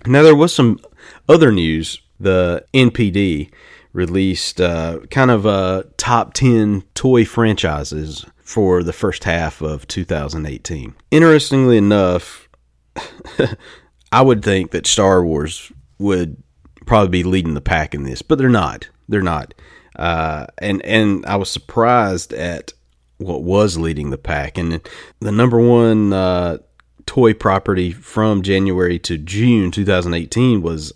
Now 0.05 0.23
there 0.23 0.35
was 0.35 0.53
some 0.53 0.79
other 1.27 1.51
news. 1.51 2.01
The 2.19 2.65
NPD 2.73 3.51
released 3.93 4.59
uh, 4.59 4.99
kind 5.09 5.31
of 5.31 5.45
a 5.45 5.85
top 5.97 6.33
10 6.33 6.83
toy 6.93 7.25
franchises 7.25 8.25
for 8.43 8.83
the 8.83 8.93
first 8.93 9.23
half 9.23 9.61
of 9.61 9.87
2018. 9.87 10.93
Interestingly 11.11 11.77
enough, 11.77 12.49
I 14.11 14.21
would 14.21 14.43
think 14.43 14.71
that 14.71 14.85
Star 14.85 15.23
Wars 15.23 15.71
would 15.99 16.41
probably 16.85 17.09
be 17.09 17.23
leading 17.23 17.53
the 17.53 17.61
pack 17.61 17.93
in 17.93 18.03
this, 18.03 18.21
but 18.21 18.37
they're 18.37 18.49
not. 18.49 18.89
They're 19.09 19.21
not. 19.21 19.53
Uh, 19.95 20.47
and 20.59 20.81
and 20.83 21.25
I 21.25 21.35
was 21.37 21.49
surprised 21.49 22.33
at 22.33 22.73
what 23.17 23.43
was 23.43 23.77
leading 23.77 24.09
the 24.09 24.17
pack. 24.17 24.57
And 24.57 24.81
the 25.19 25.31
number 25.31 25.59
one 25.59 26.13
uh, 26.13 26.59
toy 27.05 27.33
property 27.33 27.91
from 27.91 28.41
January 28.41 28.99
to 28.99 29.17
June 29.17 29.71
2018 29.71 30.61
was 30.61 30.93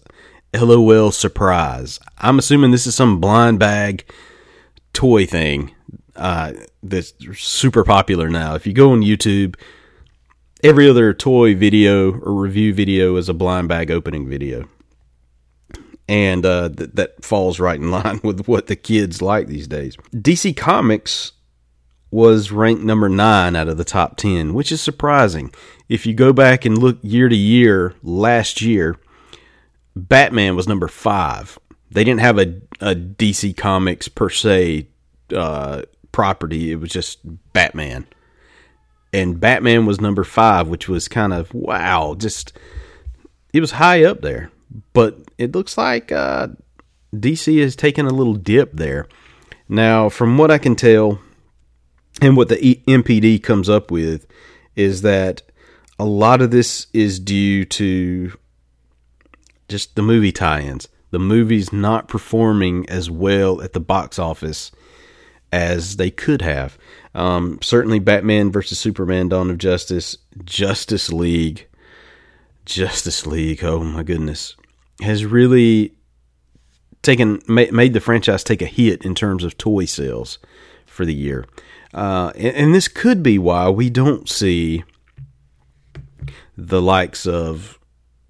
LOL 0.53 1.11
Surprise. 1.11 1.99
I'm 2.19 2.37
assuming 2.37 2.71
this 2.71 2.85
is 2.85 2.95
some 2.95 3.19
blind 3.19 3.59
bag 3.59 4.05
toy 4.93 5.25
thing 5.25 5.73
uh, 6.15 6.53
that's 6.83 7.13
super 7.33 7.83
popular 7.83 8.29
now. 8.29 8.55
If 8.55 8.67
you 8.67 8.73
go 8.73 8.91
on 8.91 9.01
YouTube, 9.01 9.55
every 10.63 10.89
other 10.89 11.13
toy 11.13 11.55
video 11.55 12.11
or 12.19 12.33
review 12.33 12.73
video 12.73 13.15
is 13.15 13.29
a 13.29 13.33
blind 13.33 13.69
bag 13.69 13.89
opening 13.89 14.29
video. 14.29 14.67
And 16.11 16.45
uh, 16.45 16.67
th- 16.67 16.89
that 16.95 17.23
falls 17.23 17.57
right 17.57 17.79
in 17.79 17.89
line 17.91 18.19
with 18.21 18.45
what 18.45 18.67
the 18.67 18.75
kids 18.75 19.21
like 19.21 19.47
these 19.47 19.65
days. 19.67 19.95
DC 20.13 20.57
Comics 20.57 21.31
was 22.11 22.51
ranked 22.51 22.83
number 22.83 23.07
nine 23.07 23.55
out 23.55 23.69
of 23.69 23.77
the 23.77 23.85
top 23.85 24.17
10, 24.17 24.53
which 24.53 24.73
is 24.73 24.81
surprising. 24.81 25.53
If 25.87 26.05
you 26.05 26.13
go 26.13 26.33
back 26.33 26.65
and 26.65 26.77
look 26.77 26.97
year 27.01 27.29
to 27.29 27.35
year, 27.35 27.95
last 28.03 28.61
year, 28.61 28.97
Batman 29.95 30.57
was 30.57 30.67
number 30.67 30.89
five. 30.89 31.57
They 31.89 32.03
didn't 32.03 32.19
have 32.19 32.37
a, 32.37 32.59
a 32.81 32.93
DC 32.93 33.55
Comics 33.55 34.09
per 34.09 34.29
se 34.29 34.87
uh, 35.33 35.83
property, 36.11 36.73
it 36.73 36.81
was 36.81 36.89
just 36.89 37.19
Batman. 37.53 38.05
And 39.13 39.39
Batman 39.39 39.85
was 39.85 40.01
number 40.01 40.25
five, 40.25 40.67
which 40.67 40.89
was 40.89 41.07
kind 41.07 41.31
of 41.31 41.53
wow, 41.53 42.15
just 42.17 42.51
it 43.53 43.61
was 43.61 43.71
high 43.71 44.03
up 44.03 44.21
there. 44.21 44.51
But 44.93 45.17
it 45.37 45.53
looks 45.53 45.77
like 45.77 46.11
uh, 46.11 46.49
DC 47.13 47.57
is 47.57 47.75
taking 47.75 48.05
a 48.05 48.13
little 48.13 48.35
dip 48.35 48.73
there. 48.73 49.07
Now, 49.67 50.09
from 50.09 50.37
what 50.37 50.51
I 50.51 50.57
can 50.57 50.75
tell, 50.75 51.19
and 52.21 52.35
what 52.35 52.49
the 52.49 52.81
NPD 52.87 53.41
comes 53.41 53.69
up 53.69 53.89
with 53.89 54.27
is 54.75 55.01
that 55.01 55.41
a 55.97 56.05
lot 56.05 56.41
of 56.41 56.51
this 56.51 56.87
is 56.93 57.19
due 57.19 57.63
to 57.65 58.33
just 59.69 59.95
the 59.95 60.01
movie 60.01 60.31
tie-ins. 60.31 60.87
The 61.11 61.19
movie's 61.19 61.71
not 61.71 62.07
performing 62.07 62.89
as 62.89 63.09
well 63.09 63.61
at 63.61 63.73
the 63.73 63.79
box 63.79 64.17
office 64.17 64.71
as 65.51 65.97
they 65.97 66.09
could 66.09 66.41
have. 66.41 66.77
Um, 67.13 67.59
certainly, 67.61 67.99
Batman 67.99 68.51
versus 68.51 68.79
Superman: 68.79 69.29
Dawn 69.29 69.49
of 69.49 69.57
Justice, 69.57 70.17
Justice 70.43 71.11
League, 71.11 71.67
Justice 72.65 73.27
League. 73.27 73.63
Oh 73.63 73.83
my 73.83 74.03
goodness, 74.03 74.55
has 75.01 75.25
really 75.25 75.93
taken 77.01 77.41
made 77.47 77.93
the 77.93 77.99
franchise 77.99 78.43
take 78.43 78.61
a 78.61 78.67
hit 78.67 79.03
in 79.03 79.15
terms 79.15 79.43
of 79.43 79.57
toy 79.57 79.85
sales 79.85 80.39
for 80.85 81.05
the 81.05 81.13
year. 81.13 81.45
Uh, 81.93 82.31
and, 82.35 82.55
and, 82.55 82.75
this 82.75 82.87
could 82.87 83.21
be 83.21 83.37
why 83.37 83.69
we 83.69 83.89
don't 83.89 84.29
see 84.29 84.83
the 86.55 86.81
likes 86.81 87.25
of 87.25 87.79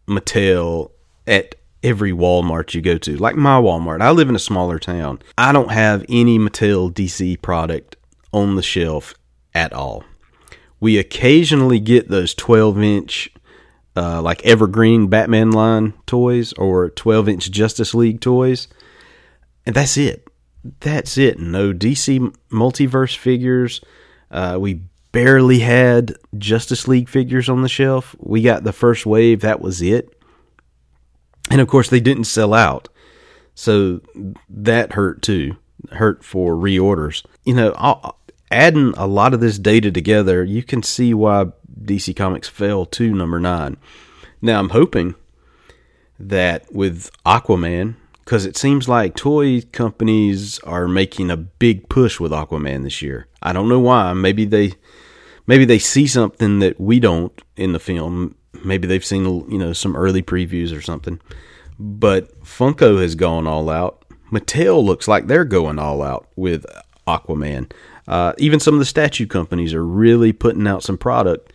Mattel 0.08 0.92
at 1.28 1.56
every 1.84 2.12
Walmart 2.12 2.74
you 2.74 2.82
go 2.82 2.98
to, 2.98 3.18
like 3.18 3.36
my 3.36 3.60
Walmart. 3.60 4.02
I 4.02 4.12
live 4.12 4.30
in 4.30 4.36
a 4.36 4.40
smaller 4.40 4.80
town. 4.80 5.20
I 5.38 5.52
don't 5.52 5.72
have 5.72 6.06
any 6.10 6.40
Mattel 6.40 6.92
DC 6.92 7.42
product 7.42 7.98
on 8.32 8.56
the 8.56 8.64
shelf 8.64 9.14
at 9.54 9.74
all. 9.74 10.04
We 10.80 10.98
occasionally 10.98 11.80
get 11.80 12.10
those 12.10 12.34
12 12.34 12.82
inch, 12.82 13.34
uh, 13.96 14.22
like 14.22 14.46
Evergreen 14.46 15.08
Batman 15.08 15.52
line 15.52 15.94
toys 16.06 16.54
or 16.54 16.90
12 16.90 17.30
inch 17.30 17.52
Justice 17.52 17.94
League 17.94 18.22
toys, 18.22 18.68
and 19.66 19.76
that's 19.76 19.98
it 19.98 20.28
that's 20.80 21.18
it. 21.18 21.40
No 21.40 21.74
DC 21.74 22.34
multiverse 22.52 23.16
figures. 23.16 23.82
Uh, 24.30 24.58
we 24.60 24.82
barely 25.12 25.60
had 25.60 26.16
Justice 26.38 26.88
League 26.88 27.10
figures 27.10 27.50
on 27.50 27.62
the 27.62 27.70
shelf. 27.70 28.16
We 28.20 28.42
got 28.42 28.64
the 28.64 28.74
first 28.74 29.06
wave, 29.06 29.42
that 29.42 29.62
was 29.62 29.82
it. 29.82 30.16
And 31.50 31.60
of 31.60 31.68
course, 31.68 31.90
they 31.90 32.00
didn't 32.00 32.26
sell 32.26 32.54
out. 32.54 32.88
So 33.56 34.02
that 34.50 34.94
hurt 34.94 35.22
too. 35.22 35.58
Hurt 35.92 36.24
for 36.24 36.56
reorders. 36.56 37.26
You 37.44 37.56
know, 37.56 38.16
adding 38.52 38.94
a 38.98 39.08
lot 39.08 39.34
of 39.34 39.40
this 39.40 39.58
data 39.58 39.92
together, 39.92 40.44
you 40.44 40.64
can 40.64 40.84
see 40.84 41.14
why 41.14 41.48
DC 41.82 42.16
Comics 42.16 42.48
fell 42.48 42.86
to 42.86 43.14
number 43.14 43.40
nine. 43.40 43.78
Now, 44.42 44.60
I'm 44.60 44.70
hoping 44.70 45.16
that 46.20 46.72
with 46.72 47.10
Aquaman, 47.26 47.96
because 48.24 48.46
it 48.46 48.56
seems 48.56 48.88
like 48.88 49.16
toy 49.16 49.62
companies 49.72 50.60
are 50.60 50.88
making 50.88 51.30
a 51.30 51.38
big 51.38 51.90
push 51.90 52.20
with 52.20 52.32
Aquaman 52.32 52.84
this 52.84 53.02
year. 53.02 53.28
I 53.42 53.54
don't 53.54 53.70
know 53.70 53.80
why. 53.80 54.14
Maybe 54.14 54.46
they 54.46 54.74
maybe 55.48 55.66
they 55.66 55.80
see 55.80 56.08
something 56.08 56.60
that 56.60 56.80
we 56.80 57.00
don't 57.00 57.40
in 57.56 57.74
the 57.74 57.80
film. 57.80 58.36
Maybe 58.64 58.88
they've 58.88 59.06
seen 59.06 59.26
you 59.50 59.58
know 59.58 59.74
some 59.74 59.96
early 59.96 60.22
previews 60.22 60.76
or 60.76 60.82
something. 60.82 61.20
But 61.80 62.44
Funko 62.44 63.02
has 63.02 63.16
gone 63.16 63.48
all 63.48 63.70
out. 63.70 64.06
Mattel 64.32 64.84
looks 64.84 65.08
like 65.08 65.28
they're 65.28 65.46
going 65.46 65.80
all 65.80 66.02
out 66.02 66.28
with 66.36 66.66
Aquaman. 67.08 67.72
Uh, 68.12 68.34
even 68.38 68.60
some 68.60 68.74
of 68.74 68.80
the 68.80 68.86
statue 68.86 69.26
companies 69.26 69.74
are 69.74 69.86
really 69.86 70.34
putting 70.34 70.68
out 70.68 70.84
some 70.84 70.98
product 70.98 71.54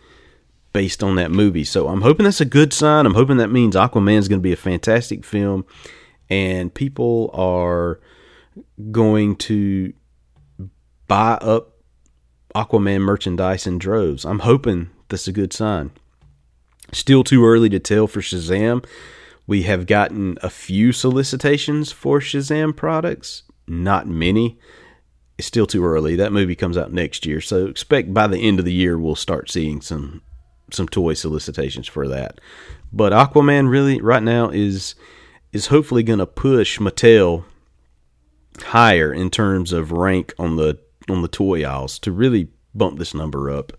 based 0.73 1.03
on 1.03 1.15
that 1.15 1.29
movie. 1.29 1.63
So 1.63 1.87
I'm 1.87 2.01
hoping 2.01 2.23
that's 2.23 2.41
a 2.41 2.45
good 2.45 2.73
sign. 2.73 3.05
I'm 3.05 3.13
hoping 3.13 3.37
that 3.37 3.51
means 3.51 3.75
Aquaman 3.75 4.17
is 4.17 4.27
going 4.27 4.39
to 4.39 4.43
be 4.43 4.53
a 4.53 4.57
fantastic 4.57 5.23
film 5.23 5.65
and 6.31 6.73
people 6.73 7.29
are 7.31 7.99
going 8.91 9.35
to 9.35 9.93
buy 11.07 11.33
up 11.33 11.77
Aquaman 12.55 13.01
merchandise 13.01 13.67
in 13.67 13.77
droves. 13.77 14.25
I'm 14.25 14.39
hoping 14.39 14.89
that's 15.09 15.27
a 15.27 15.31
good 15.31 15.53
sign. 15.53 15.91
Still 16.91 17.23
too 17.23 17.45
early 17.45 17.69
to 17.69 17.79
tell 17.79 18.07
for 18.07 18.21
Shazam. 18.21 18.83
We 19.45 19.63
have 19.63 19.85
gotten 19.85 20.39
a 20.41 20.49
few 20.49 20.91
solicitations 20.91 21.91
for 21.91 22.19
Shazam 22.19 22.75
products, 22.75 23.43
not 23.67 24.07
many. 24.07 24.57
It's 25.37 25.47
still 25.47 25.67
too 25.67 25.85
early. 25.85 26.15
That 26.15 26.33
movie 26.33 26.55
comes 26.55 26.77
out 26.77 26.91
next 26.91 27.25
year, 27.25 27.41
so 27.41 27.67
expect 27.67 28.13
by 28.13 28.27
the 28.27 28.39
end 28.39 28.59
of 28.59 28.65
the 28.65 28.73
year 28.73 28.97
we'll 28.97 29.15
start 29.15 29.49
seeing 29.49 29.81
some 29.81 30.21
some 30.71 30.87
toy 30.87 31.13
solicitations 31.13 31.87
for 31.87 32.07
that. 32.07 32.41
But 32.91 33.13
Aquaman 33.13 33.69
really 33.69 34.01
right 34.01 34.23
now 34.23 34.49
is 34.49 34.95
is 35.53 35.67
hopefully 35.67 36.03
going 36.03 36.19
to 36.19 36.25
push 36.25 36.79
Mattel 36.79 37.45
higher 38.61 39.13
in 39.13 39.29
terms 39.29 39.71
of 39.71 39.91
rank 39.91 40.33
on 40.37 40.55
the 40.55 40.79
on 41.09 41.21
the 41.21 41.27
toy 41.27 41.63
aisles 41.63 41.99
to 41.99 42.11
really 42.11 42.49
bump 42.75 42.99
this 42.99 43.13
number 43.13 43.49
up 43.49 43.73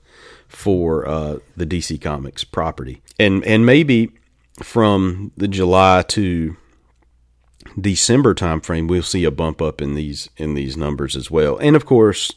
for 0.49 1.07
uh, 1.07 1.39
the 1.57 1.67
DC 1.67 2.01
Comics 2.01 2.45
property, 2.45 3.03
and 3.19 3.45
and 3.45 3.67
maybe 3.67 4.13
from 4.63 5.33
the 5.37 5.49
July 5.49 6.03
to 6.09 6.57
December 7.81 8.35
timeframe, 8.35 8.89
we'll 8.89 9.03
see 9.03 9.25
a 9.25 9.31
bump 9.31 9.61
up 9.61 9.81
in 9.81 9.95
these 9.95 10.29
in 10.37 10.55
these 10.55 10.77
numbers 10.77 11.17
as 11.17 11.31
well. 11.31 11.57
And 11.59 11.77
of 11.77 11.87
course, 11.87 12.33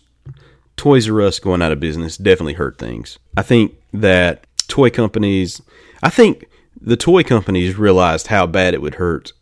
Toys 0.78 1.10
R 1.10 1.22
Us 1.22 1.40
going 1.40 1.62
out 1.62 1.72
of 1.72 1.80
business 1.80 2.18
definitely 2.18 2.54
hurt 2.54 2.78
things. 2.78 3.20
I 3.38 3.42
think 3.42 3.76
that 3.94 4.46
toy 4.68 4.90
companies, 4.90 5.62
I 6.02 6.10
think 6.10 6.46
the 6.80 6.98
toy 6.98 7.24
companies 7.24 7.78
realized 7.78 8.28
how 8.28 8.48
bad 8.48 8.74
it 8.74 8.82
would 8.82 8.96
hurt 8.96 9.34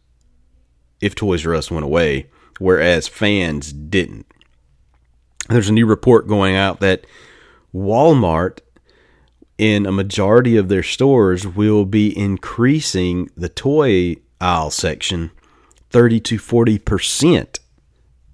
if 1.01 1.15
Toys 1.15 1.46
R 1.46 1.56
Us 1.56 1.72
went 1.72 1.86
away, 1.86 2.27
whereas 2.60 3.08
fans 3.08 3.72
didn't. 3.72 4.25
There's 5.48 5.70
a 5.70 5.74
new 5.74 5.86
report 5.86 6.27
going 6.27 6.56
out 6.56 6.79
that 6.82 7.06
Walmart, 7.74 8.60
in 9.58 9.86
a 9.86 9.91
majority 9.91 10.58
of 10.58 10.70
their 10.70 10.84
stores, 10.84 11.48
will 11.48 11.86
be 11.86 12.15
increasing 12.18 13.29
the 13.36 13.50
toy 13.50 14.18
aisle 14.39 14.72
section 14.72 15.32
30 15.89 16.19
to 16.22 16.38
40 16.38 16.79
percent 16.79 17.60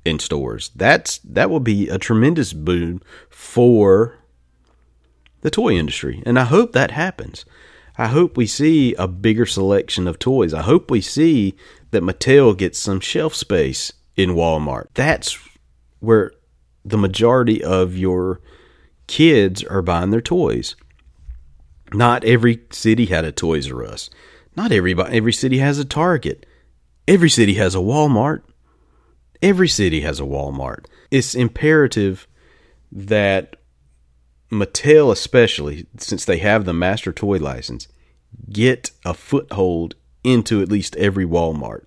in 0.03 0.19
stores. 0.19 0.71
That's 0.75 1.17
that 1.19 1.49
will 1.49 1.59
be 1.59 1.89
a 1.89 1.97
tremendous 1.97 2.53
boom 2.53 3.01
for 3.29 4.19
the 5.41 5.51
toy 5.51 5.73
industry, 5.73 6.23
and 6.25 6.39
I 6.39 6.45
hope 6.45 6.73
that 6.73 6.91
happens. 6.91 7.45
I 7.97 8.07
hope 8.07 8.35
we 8.35 8.45
see 8.45 8.93
a 8.95 9.07
bigger 9.07 9.45
selection 9.45 10.07
of 10.07 10.19
toys. 10.19 10.53
I 10.53 10.61
hope 10.61 10.91
we 10.91 11.01
see 11.01 11.55
that 11.91 12.03
Mattel 12.03 12.57
gets 12.57 12.77
some 12.77 12.99
shelf 12.99 13.33
space 13.33 13.93
in 14.15 14.31
Walmart. 14.31 14.87
That's 14.95 15.37
where 15.99 16.31
the 16.83 16.97
majority 16.97 17.63
of 17.63 17.97
your 17.97 18.41
kids 19.07 19.63
are 19.63 19.81
buying 19.81 20.09
their 20.09 20.21
toys. 20.21 20.75
Not 21.93 22.23
every 22.23 22.61
city 22.71 23.05
had 23.05 23.25
a 23.25 23.31
Toys 23.31 23.71
R 23.71 23.83
Us. 23.83 24.09
Not 24.55 24.71
everybody 24.71 25.15
every 25.15 25.33
city 25.33 25.59
has 25.59 25.79
a 25.79 25.85
Target. 25.85 26.45
Every 27.07 27.29
city 27.29 27.55
has 27.55 27.75
a 27.75 27.79
Walmart. 27.79 28.41
Every 29.41 29.67
city 29.67 30.01
has 30.01 30.19
a 30.19 30.23
Walmart. 30.23 30.85
It's 31.11 31.35
imperative 31.35 32.27
that 32.91 33.57
Mattel, 34.51 35.11
especially 35.11 35.87
since 35.97 36.25
they 36.25 36.37
have 36.37 36.65
the 36.65 36.73
master 36.73 37.11
toy 37.11 37.37
license, 37.37 37.87
get 38.49 38.91
a 39.03 39.13
foothold 39.13 39.95
into 40.23 40.61
at 40.61 40.69
least 40.69 40.95
every 40.95 41.25
Walmart. 41.25 41.85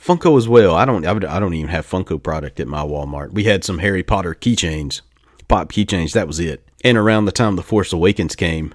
Funko 0.00 0.36
as 0.36 0.48
well. 0.48 0.74
I 0.74 0.84
don't. 0.84 1.04
I 1.04 1.40
don't 1.40 1.54
even 1.54 1.70
have 1.70 1.86
Funko 1.86 2.22
product 2.22 2.60
at 2.60 2.68
my 2.68 2.82
Walmart. 2.82 3.32
We 3.32 3.44
had 3.44 3.64
some 3.64 3.78
Harry 3.78 4.02
Potter 4.02 4.34
keychains, 4.34 5.00
pop 5.48 5.72
keychains. 5.72 6.12
That 6.12 6.26
was 6.26 6.38
it. 6.38 6.68
And 6.84 6.96
around 6.96 7.24
the 7.24 7.32
time 7.32 7.56
the 7.56 7.62
Force 7.62 7.92
Awakens 7.92 8.36
came, 8.36 8.74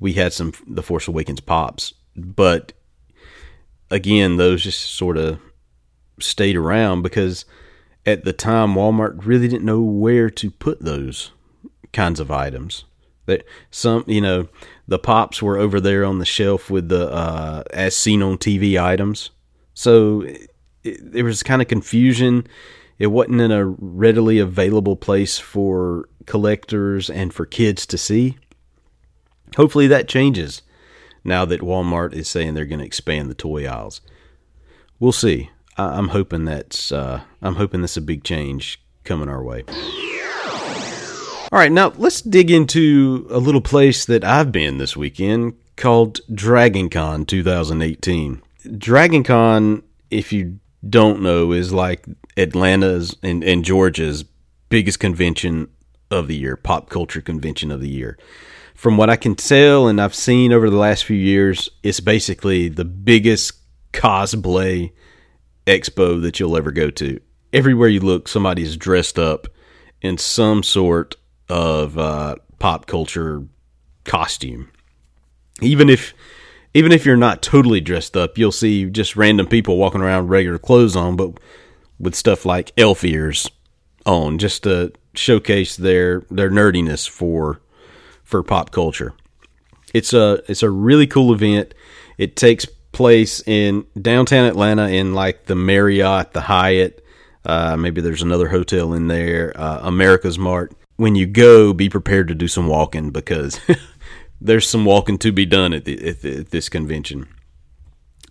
we 0.00 0.14
had 0.14 0.32
some 0.32 0.52
the 0.66 0.82
Force 0.82 1.08
Awakens 1.08 1.40
pops. 1.40 1.94
But 2.16 2.72
again, 3.90 4.36
those 4.36 4.62
just 4.62 4.80
sort 4.80 5.16
of 5.16 5.38
stayed 6.20 6.56
around 6.56 7.02
because 7.02 7.44
at 8.06 8.24
the 8.24 8.32
time 8.32 8.74
Walmart 8.74 9.24
really 9.24 9.48
didn't 9.48 9.64
know 9.64 9.80
where 9.80 10.30
to 10.30 10.50
put 10.50 10.80
those 10.80 11.32
kinds 11.92 12.20
of 12.20 12.30
items. 12.30 12.84
That 13.26 13.44
some, 13.70 14.04
you 14.06 14.22
know, 14.22 14.48
the 14.86 14.98
pops 14.98 15.42
were 15.42 15.58
over 15.58 15.80
there 15.80 16.04
on 16.04 16.18
the 16.18 16.24
shelf 16.24 16.70
with 16.70 16.88
the 16.88 17.10
uh, 17.10 17.62
as 17.72 17.94
seen 17.94 18.22
on 18.22 18.38
TV 18.38 18.82
items. 18.82 19.30
So 19.74 20.22
it, 20.22 20.50
there 20.82 21.24
was 21.24 21.42
kind 21.42 21.60
of 21.60 21.68
confusion. 21.68 22.46
It 22.98 23.08
wasn't 23.08 23.42
in 23.42 23.50
a 23.50 23.66
readily 23.66 24.38
available 24.38 24.96
place 24.96 25.38
for 25.38 26.08
collectors 26.24 27.10
and 27.10 27.32
for 27.32 27.44
kids 27.44 27.84
to 27.86 27.98
see. 27.98 28.38
Hopefully 29.56 29.86
that 29.88 30.08
changes 30.08 30.62
now 31.28 31.44
that 31.44 31.60
Walmart 31.60 32.14
is 32.14 32.28
saying 32.28 32.54
they're 32.54 32.64
going 32.64 32.80
to 32.80 32.84
expand 32.84 33.30
the 33.30 33.34
toy 33.34 33.66
aisles. 33.66 34.00
We'll 34.98 35.12
see. 35.12 35.50
I, 35.76 35.98
am 35.98 36.08
hoping 36.08 36.44
that's 36.44 36.90
uh, 36.90 37.20
I'm 37.40 37.54
hoping 37.54 37.82
that's 37.82 37.96
a 37.96 38.02
big 38.02 38.24
change 38.24 38.82
coming 39.04 39.28
our 39.28 39.42
way. 39.42 39.64
All 41.50 41.58
right, 41.58 41.72
now 41.72 41.92
let's 41.96 42.20
dig 42.20 42.50
into 42.50 43.26
a 43.30 43.38
little 43.38 43.60
place 43.60 44.04
that 44.06 44.24
I've 44.24 44.52
been 44.52 44.78
this 44.78 44.96
weekend 44.96 45.54
called 45.76 46.20
DragonCon 46.30 47.26
2018. 47.26 48.42
DragonCon, 48.66 49.82
if 50.10 50.32
you 50.32 50.58
don't 50.88 51.22
know, 51.22 51.52
is 51.52 51.72
like 51.72 52.04
Atlanta's 52.36 53.16
and, 53.22 53.42
and 53.44 53.64
Georgia's 53.64 54.24
biggest 54.68 55.00
convention 55.00 55.68
of 56.10 56.28
the 56.28 56.36
year, 56.36 56.56
pop 56.56 56.90
culture 56.90 57.22
convention 57.22 57.70
of 57.70 57.80
the 57.80 57.88
year 57.88 58.18
from 58.78 58.96
what 58.96 59.10
I 59.10 59.16
can 59.16 59.34
tell 59.34 59.88
and 59.88 60.00
I've 60.00 60.14
seen 60.14 60.52
over 60.52 60.70
the 60.70 60.76
last 60.76 61.04
few 61.04 61.16
years, 61.16 61.68
it's 61.82 61.98
basically 61.98 62.68
the 62.68 62.84
biggest 62.84 63.54
cosplay 63.92 64.92
expo 65.66 66.22
that 66.22 66.38
you'll 66.38 66.56
ever 66.56 66.70
go 66.70 66.88
to. 66.90 67.18
Everywhere 67.52 67.88
you 67.88 67.98
look, 67.98 68.28
somebody's 68.28 68.76
dressed 68.76 69.18
up 69.18 69.48
in 70.00 70.16
some 70.16 70.62
sort 70.62 71.16
of 71.48 71.98
uh, 71.98 72.36
pop 72.60 72.86
culture 72.86 73.42
costume. 74.04 74.70
Even 75.60 75.90
if 75.90 76.14
even 76.72 76.92
if 76.92 77.04
you're 77.04 77.16
not 77.16 77.42
totally 77.42 77.80
dressed 77.80 78.16
up, 78.16 78.38
you'll 78.38 78.52
see 78.52 78.84
just 78.84 79.16
random 79.16 79.48
people 79.48 79.76
walking 79.76 80.02
around 80.02 80.28
regular 80.28 80.56
clothes 80.56 80.94
on, 80.94 81.16
but 81.16 81.40
with 81.98 82.14
stuff 82.14 82.46
like 82.46 82.70
elf 82.78 83.02
ears 83.02 83.50
on, 84.06 84.38
just 84.38 84.62
to 84.62 84.92
showcase 85.14 85.76
their 85.76 86.20
their 86.30 86.48
nerdiness 86.48 87.08
for 87.08 87.60
for 88.28 88.42
pop 88.42 88.70
culture. 88.70 89.14
It's 89.94 90.12
a 90.12 90.42
it's 90.48 90.62
a 90.62 90.68
really 90.68 91.06
cool 91.06 91.32
event. 91.32 91.72
It 92.18 92.36
takes 92.36 92.66
place 92.92 93.42
in 93.46 93.86
downtown 94.00 94.44
Atlanta 94.44 94.88
in 94.88 95.14
like 95.14 95.46
the 95.46 95.54
Marriott, 95.54 96.32
the 96.32 96.42
Hyatt. 96.42 97.02
Uh, 97.46 97.76
maybe 97.78 98.02
there's 98.02 98.20
another 98.20 98.48
hotel 98.48 98.92
in 98.92 99.08
there, 99.08 99.58
uh, 99.58 99.80
America's 99.82 100.38
Mart. 100.38 100.74
When 100.96 101.14
you 101.14 101.26
go, 101.26 101.72
be 101.72 101.88
prepared 101.88 102.28
to 102.28 102.34
do 102.34 102.48
some 102.48 102.66
walking 102.66 103.10
because 103.10 103.58
there's 104.40 104.68
some 104.68 104.84
walking 104.84 105.16
to 105.18 105.32
be 105.32 105.46
done 105.46 105.72
at, 105.72 105.86
the, 105.86 106.06
at, 106.06 106.20
the, 106.20 106.40
at, 106.40 106.50
this 106.50 106.68
convention. 106.68 107.28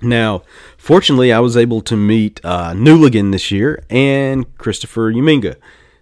Now, 0.02 0.44
fortunately, 0.78 1.34
I 1.34 1.40
was 1.40 1.58
able 1.58 1.82
to 1.82 1.98
meet 1.98 2.40
uh, 2.44 2.74
Nooligan 2.74 3.32
this 3.32 3.50
year 3.50 3.84
and 3.90 4.56
Christopher 4.60 5.12
Uminga, 5.12 5.56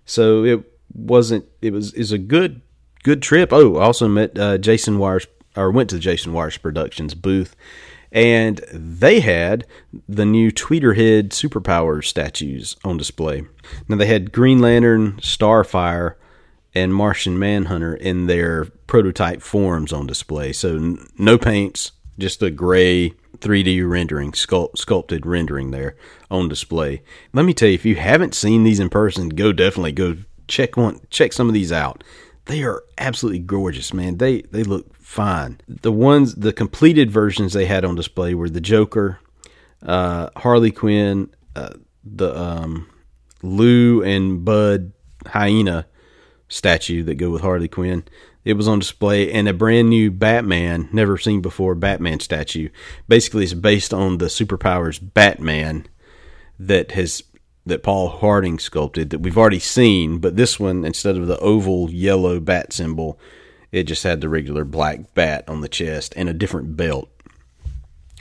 so 0.03 0.43
it 0.43 0.63
wasn't. 0.93 1.45
It 1.61 1.71
was 1.71 1.93
is 1.93 2.11
a 2.11 2.17
good 2.17 2.61
good 3.05 3.21
trip. 3.21 3.53
Oh, 3.53 3.77
also 3.77 4.07
met 4.07 4.37
uh, 4.37 4.57
Jason 4.57 4.97
Wires 4.97 5.27
or 5.55 5.69
went 5.69 5.91
to 5.91 5.99
Jason 5.99 6.33
Wires 6.33 6.57
Productions 6.57 7.13
booth, 7.13 7.55
and 8.11 8.57
they 8.73 9.19
had 9.19 9.67
the 10.09 10.25
new 10.25 10.51
Tweeterhead 10.51 11.29
superpower 11.29 12.03
statues 12.03 12.75
on 12.83 12.97
display. 12.97 13.43
Now 13.87 13.97
they 13.97 14.07
had 14.07 14.31
Green 14.31 14.57
Lantern, 14.59 15.13
Starfire, 15.17 16.15
and 16.73 16.95
Martian 16.95 17.37
Manhunter 17.37 17.95
in 17.95 18.25
their 18.25 18.65
prototype 18.87 19.43
forms 19.43 19.93
on 19.93 20.07
display. 20.07 20.51
So 20.51 20.75
n- 20.75 21.07
no 21.17 21.37
paints, 21.37 21.91
just 22.17 22.41
a 22.41 22.49
gray 22.49 23.11
3D 23.37 23.87
rendering, 23.87 24.31
sculpt, 24.31 24.79
sculpted 24.79 25.27
rendering 25.27 25.69
there 25.69 25.95
on 26.31 26.49
display. 26.49 27.03
Let 27.33 27.45
me 27.45 27.53
tell 27.53 27.69
you, 27.69 27.75
if 27.75 27.85
you 27.85 27.97
haven't 27.97 28.33
seen 28.33 28.63
these 28.63 28.79
in 28.79 28.89
person, 28.89 29.29
go 29.29 29.53
definitely 29.53 29.91
go 29.91 30.17
check 30.47 30.75
one, 30.75 31.01
check 31.11 31.33
some 31.33 31.47
of 31.47 31.53
these 31.53 31.71
out 31.71 32.03
they 32.45 32.63
are 32.63 32.83
absolutely 32.97 33.39
gorgeous, 33.39 33.93
man. 33.93 34.17
They 34.17 34.41
they 34.41 34.63
look 34.63 34.95
fine. 34.97 35.59
The 35.67 35.91
ones, 35.91 36.35
the 36.35 36.53
completed 36.53 37.11
versions 37.11 37.53
they 37.53 37.65
had 37.65 37.85
on 37.85 37.95
display 37.95 38.33
were 38.33 38.49
the 38.49 38.61
Joker, 38.61 39.19
uh, 39.81 40.29
Harley 40.35 40.71
Quinn, 40.71 41.29
uh, 41.55 41.73
the 42.03 42.37
um, 42.37 42.89
Lou 43.41 44.03
and 44.03 44.45
Bud 44.45 44.91
hyena 45.27 45.87
statue 46.47 47.03
that 47.03 47.15
go 47.15 47.29
with 47.29 47.41
Harley 47.41 47.67
Quinn. 47.67 48.03
It 48.43 48.53
was 48.53 48.67
on 48.67 48.77
display, 48.77 49.31
and 49.31 49.47
a 49.47 49.53
brand 49.53 49.89
new 49.89 50.11
Batman, 50.11 50.87
never 50.93 51.17
seen 51.17 51.41
before, 51.41 51.73
Batman 51.73 52.19
statue. 52.19 52.69
Basically, 53.07 53.43
it's 53.43 53.55
based 53.55 53.91
on 53.91 54.19
the 54.19 54.25
superpowers 54.25 54.99
Batman 55.01 55.87
that 56.59 56.91
has 56.91 57.23
that 57.65 57.83
Paul 57.83 58.09
Harding 58.09 58.59
sculpted 58.59 59.09
that 59.09 59.19
we've 59.19 59.37
already 59.37 59.59
seen, 59.59 60.19
but 60.19 60.35
this 60.35 60.59
one, 60.59 60.85
instead 60.85 61.17
of 61.17 61.27
the 61.27 61.39
oval 61.39 61.89
yellow 61.89 62.39
bat 62.39 62.71
symbol, 62.73 63.19
it 63.71 63.83
just 63.83 64.03
had 64.03 64.21
the 64.21 64.29
regular 64.29 64.63
black 64.63 65.13
bat 65.13 65.43
on 65.47 65.61
the 65.61 65.67
chest 65.67 66.13
and 66.15 66.29
a 66.29 66.33
different 66.33 66.77
belt, 66.77 67.09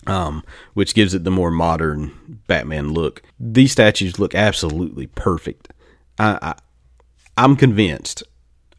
um, 0.07 0.43
which 0.73 0.95
gives 0.95 1.15
it 1.15 1.25
the 1.25 1.31
more 1.31 1.51
modern 1.51 2.41
Batman 2.47 2.93
look. 2.93 3.23
These 3.39 3.73
statues 3.73 4.19
look 4.19 4.35
absolutely 4.35 5.07
perfect. 5.09 5.69
I, 6.19 6.55
I 7.37 7.45
am 7.45 7.57
convinced. 7.57 8.23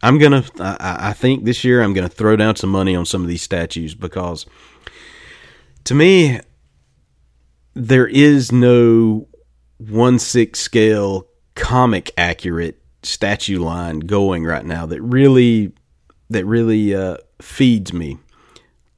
I'm 0.02 0.18
gonna. 0.18 0.44
I, 0.60 1.10
I 1.10 1.14
think 1.14 1.46
this 1.46 1.64
year 1.64 1.82
I'm 1.82 1.94
gonna 1.94 2.10
throw 2.10 2.36
down 2.36 2.56
some 2.56 2.70
money 2.70 2.96
on 2.96 3.06
some 3.06 3.22
of 3.22 3.28
these 3.28 3.42
statues 3.42 3.96
because, 3.96 4.46
to 5.86 5.96
me, 5.96 6.42
there 7.74 8.08
is 8.08 8.52
no 8.52 9.28
one 9.78 10.20
six 10.20 10.60
scale 10.60 11.28
comic 11.56 12.12
accurate 12.18 12.82
statue 13.04 13.60
line 13.60 14.00
going 14.00 14.44
right 14.44 14.66
now 14.66 14.86
that 14.86 15.02
really 15.02 15.72
that 16.30 16.46
really 16.46 16.96
uh, 16.96 17.18
feeds 17.42 17.94
me 17.94 18.18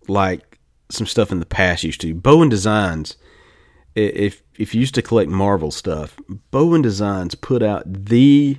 like 0.08 0.60
some 0.90 1.06
stuff 1.06 1.32
in 1.32 1.40
the 1.40 1.46
past 1.46 1.84
used 1.84 2.02
to. 2.02 2.14
Bowen 2.14 2.50
Designs, 2.50 3.18
if 3.96 4.42
if 4.58 4.74
you 4.74 4.80
used 4.80 4.96
to 4.96 5.02
collect 5.02 5.30
Marvel 5.30 5.72
stuff, 5.72 6.18
Bowen 6.52 6.82
Designs 6.82 7.36
put 7.36 7.62
out 7.62 7.84
the 7.86 8.58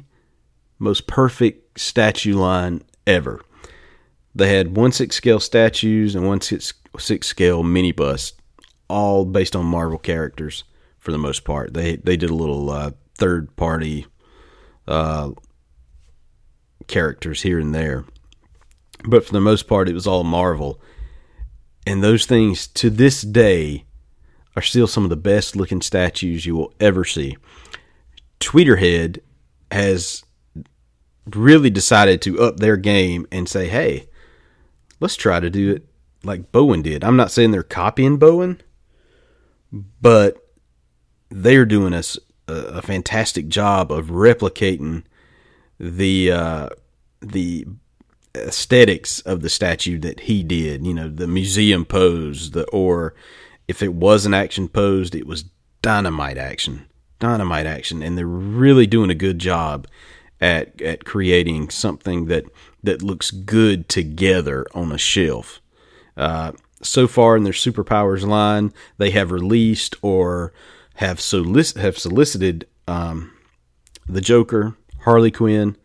most 0.78 1.06
perfect 1.06 1.80
statue 1.80 2.34
line 2.36 2.82
ever. 3.06 3.40
They 4.34 4.54
had 4.54 4.76
one 4.76 4.92
six 4.92 5.16
scale 5.16 5.40
statues 5.40 6.14
and 6.14 6.26
one 6.26 6.40
six, 6.40 6.74
six 6.98 7.26
scale 7.26 7.62
mini 7.62 7.92
bust, 7.92 8.40
all 8.88 9.24
based 9.24 9.56
on 9.56 9.64
Marvel 9.64 9.98
characters 9.98 10.64
for 11.08 11.12
the 11.12 11.16
most 11.16 11.42
part. 11.42 11.72
They 11.72 11.96
they 11.96 12.18
did 12.18 12.28
a 12.28 12.34
little 12.34 12.68
uh, 12.68 12.90
third 13.14 13.56
party 13.56 14.04
uh, 14.86 15.30
characters 16.86 17.40
here 17.40 17.58
and 17.58 17.74
there, 17.74 18.04
but 19.06 19.24
for 19.24 19.32
the 19.32 19.40
most 19.40 19.66
part, 19.66 19.88
it 19.88 19.94
was 19.94 20.06
all 20.06 20.22
Marvel. 20.22 20.78
And 21.86 22.04
those 22.04 22.26
things 22.26 22.66
to 22.66 22.90
this 22.90 23.22
day 23.22 23.86
are 24.54 24.60
still 24.60 24.86
some 24.86 25.04
of 25.04 25.08
the 25.08 25.16
best 25.16 25.56
looking 25.56 25.80
statues 25.80 26.44
you 26.44 26.54
will 26.54 26.74
ever 26.78 27.06
see. 27.06 27.38
Tweeterhead 28.38 29.20
has 29.72 30.26
really 31.24 31.70
decided 31.70 32.20
to 32.20 32.42
up 32.42 32.58
their 32.58 32.76
game 32.76 33.26
and 33.32 33.48
say, 33.48 33.66
hey, 33.66 34.10
let's 35.00 35.16
try 35.16 35.40
to 35.40 35.48
do 35.48 35.70
it 35.70 35.86
like 36.22 36.52
Bowen 36.52 36.82
did. 36.82 37.02
I'm 37.02 37.16
not 37.16 37.30
saying 37.30 37.52
they're 37.52 37.62
copying 37.62 38.18
Bowen, 38.18 38.60
but 39.72 40.44
they're 41.30 41.66
doing 41.66 41.92
a, 41.92 42.02
a 42.48 42.82
fantastic 42.82 43.48
job 43.48 43.92
of 43.92 44.06
replicating 44.06 45.04
the 45.78 46.32
uh, 46.32 46.68
the 47.20 47.66
aesthetics 48.34 49.20
of 49.20 49.42
the 49.42 49.48
statue 49.48 49.98
that 49.98 50.20
he 50.20 50.42
did. 50.42 50.86
You 50.86 50.94
know, 50.94 51.08
the 51.08 51.26
museum 51.26 51.84
pose, 51.84 52.52
the 52.52 52.64
or 52.68 53.14
if 53.66 53.82
it 53.82 53.94
was 53.94 54.26
an 54.26 54.34
action 54.34 54.68
posed, 54.68 55.14
it 55.14 55.26
was 55.26 55.44
dynamite 55.82 56.38
action, 56.38 56.86
dynamite 57.18 57.66
action, 57.66 58.02
and 58.02 58.16
they're 58.16 58.26
really 58.26 58.86
doing 58.86 59.10
a 59.10 59.14
good 59.14 59.38
job 59.38 59.86
at 60.40 60.80
at 60.80 61.04
creating 61.04 61.70
something 61.70 62.26
that 62.26 62.44
that 62.82 63.02
looks 63.02 63.30
good 63.30 63.88
together 63.88 64.64
on 64.74 64.92
a 64.92 64.98
shelf. 64.98 65.60
Uh, 66.16 66.52
so 66.82 67.08
far 67.08 67.36
in 67.36 67.42
their 67.42 67.52
superpowers 67.52 68.26
line, 68.26 68.72
they 68.98 69.10
have 69.10 69.32
released 69.32 69.96
or 70.00 70.52
have 70.98 71.18
solic- 71.18 71.76
have 71.76 71.98
solicited 71.98 72.66
um, 72.86 73.32
the 74.08 74.20
Joker, 74.20 74.76
Harley 75.00 75.30
Quinn, 75.30 75.76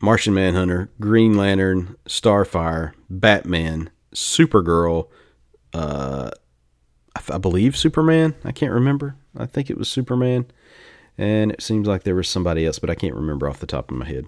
Martian 0.00 0.34
Manhunter, 0.34 0.90
Green 1.00 1.36
Lantern, 1.36 1.96
Starfire, 2.06 2.92
Batman, 3.10 3.90
Supergirl, 4.14 5.08
uh, 5.74 6.30
I, 7.16 7.34
I 7.34 7.38
believe 7.38 7.76
Superman. 7.76 8.34
I 8.44 8.52
can't 8.52 8.72
remember. 8.72 9.16
I 9.36 9.46
think 9.46 9.68
it 9.70 9.78
was 9.78 9.88
Superman 9.88 10.46
and 11.18 11.50
it 11.50 11.60
seems 11.60 11.88
like 11.88 12.04
there 12.04 12.14
was 12.14 12.28
somebody 12.28 12.64
else, 12.64 12.78
but 12.78 12.90
I 12.90 12.94
can't 12.94 13.16
remember 13.16 13.48
off 13.48 13.58
the 13.58 13.66
top 13.66 13.90
of 13.90 13.96
my 13.96 14.06
head. 14.06 14.26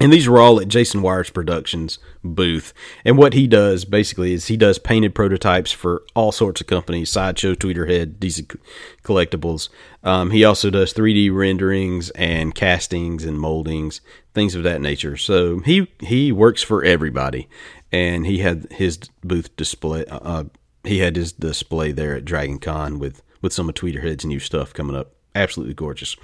And 0.00 0.12
these 0.12 0.28
were 0.28 0.40
all 0.40 0.60
at 0.60 0.68
Jason 0.68 1.02
Wires 1.02 1.30
Productions 1.30 1.98
booth. 2.24 2.74
And 3.04 3.16
what 3.16 3.32
he 3.32 3.46
does 3.46 3.84
basically 3.84 4.32
is 4.32 4.46
he 4.46 4.56
does 4.56 4.78
painted 4.78 5.14
prototypes 5.14 5.70
for 5.70 6.02
all 6.14 6.32
sorts 6.32 6.60
of 6.60 6.66
companies, 6.66 7.10
Sideshow, 7.10 7.54
Tweeterhead, 7.54 8.18
DC 8.18 8.56
Collectibles. 9.04 9.68
Um, 10.02 10.32
he 10.32 10.44
also 10.44 10.68
does 10.68 10.92
3D 10.92 11.32
renderings 11.32 12.10
and 12.10 12.54
castings 12.54 13.24
and 13.24 13.38
moldings, 13.38 14.00
things 14.32 14.56
of 14.56 14.64
that 14.64 14.80
nature. 14.80 15.16
So 15.16 15.60
he 15.60 15.88
he 16.00 16.32
works 16.32 16.62
for 16.62 16.82
everybody. 16.82 17.48
And 17.92 18.26
he 18.26 18.38
had 18.38 18.66
his 18.72 18.98
booth 19.22 19.54
display. 19.56 20.04
Uh, 20.10 20.44
he 20.82 20.98
had 20.98 21.14
his 21.14 21.32
display 21.32 21.92
there 21.92 22.16
at 22.16 22.24
Dragon 22.24 22.58
Con 22.58 22.98
with 22.98 23.22
with 23.40 23.52
some 23.52 23.68
of 23.68 23.76
Tweeterhead's 23.76 24.24
new 24.24 24.40
stuff 24.40 24.74
coming 24.74 24.96
up 24.96 25.13
absolutely 25.34 25.74
gorgeous. 25.74 26.16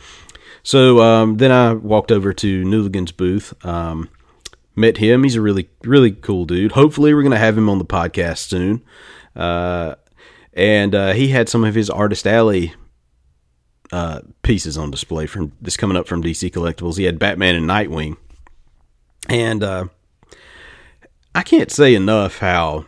So 0.62 1.00
um, 1.00 1.38
then 1.38 1.52
I 1.52 1.72
walked 1.72 2.12
over 2.12 2.32
to 2.34 2.64
Nooligan's 2.64 3.12
booth. 3.12 3.54
Um, 3.64 4.08
met 4.76 4.96
him. 4.96 5.22
He's 5.24 5.36
a 5.36 5.40
really, 5.40 5.68
really 5.84 6.12
cool 6.12 6.44
dude. 6.44 6.72
Hopefully, 6.72 7.14
we're 7.14 7.22
going 7.22 7.32
to 7.32 7.38
have 7.38 7.56
him 7.56 7.68
on 7.68 7.78
the 7.78 7.84
podcast 7.84 8.38
soon. 8.38 8.82
Uh, 9.34 9.94
and 10.52 10.94
uh, 10.94 11.12
he 11.12 11.28
had 11.28 11.48
some 11.48 11.64
of 11.64 11.74
his 11.74 11.88
Artist 11.88 12.26
Alley 12.26 12.74
uh, 13.92 14.20
pieces 14.42 14.76
on 14.76 14.90
display 14.90 15.26
from 15.26 15.52
this 15.60 15.76
coming 15.76 15.96
up 15.96 16.06
from 16.08 16.22
DC 16.22 16.50
Collectibles. 16.50 16.96
He 16.96 17.04
had 17.04 17.18
Batman 17.18 17.54
and 17.54 17.68
Nightwing, 17.68 18.16
and 19.28 19.62
uh, 19.62 19.84
I 21.34 21.42
can't 21.42 21.70
say 21.70 21.94
enough 21.94 22.38
how 22.38 22.86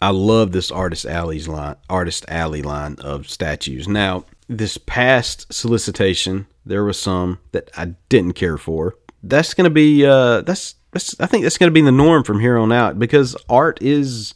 I 0.00 0.10
love 0.10 0.52
this 0.52 0.70
Artist 0.70 1.06
Alley's 1.06 1.46
line, 1.46 1.76
Artist 1.88 2.24
Alley 2.28 2.62
line 2.62 2.96
of 3.00 3.28
statues. 3.28 3.86
Now, 3.86 4.24
this 4.50 4.76
past 4.78 5.52
solicitation, 5.52 6.48
there 6.66 6.82
was 6.82 6.98
some 6.98 7.38
that 7.52 7.70
I 7.76 7.94
didn't 8.08 8.32
care 8.32 8.58
for. 8.58 8.96
That's 9.22 9.54
going 9.54 9.64
to 9.64 9.70
be 9.70 10.04
uh, 10.04 10.40
that's, 10.40 10.74
that's 10.90 11.18
I 11.20 11.26
think 11.26 11.44
that's 11.44 11.56
going 11.56 11.70
to 11.70 11.74
be 11.74 11.82
the 11.82 11.92
norm 11.92 12.24
from 12.24 12.40
here 12.40 12.58
on 12.58 12.72
out 12.72 12.98
because 12.98 13.36
art 13.48 13.80
is 13.80 14.34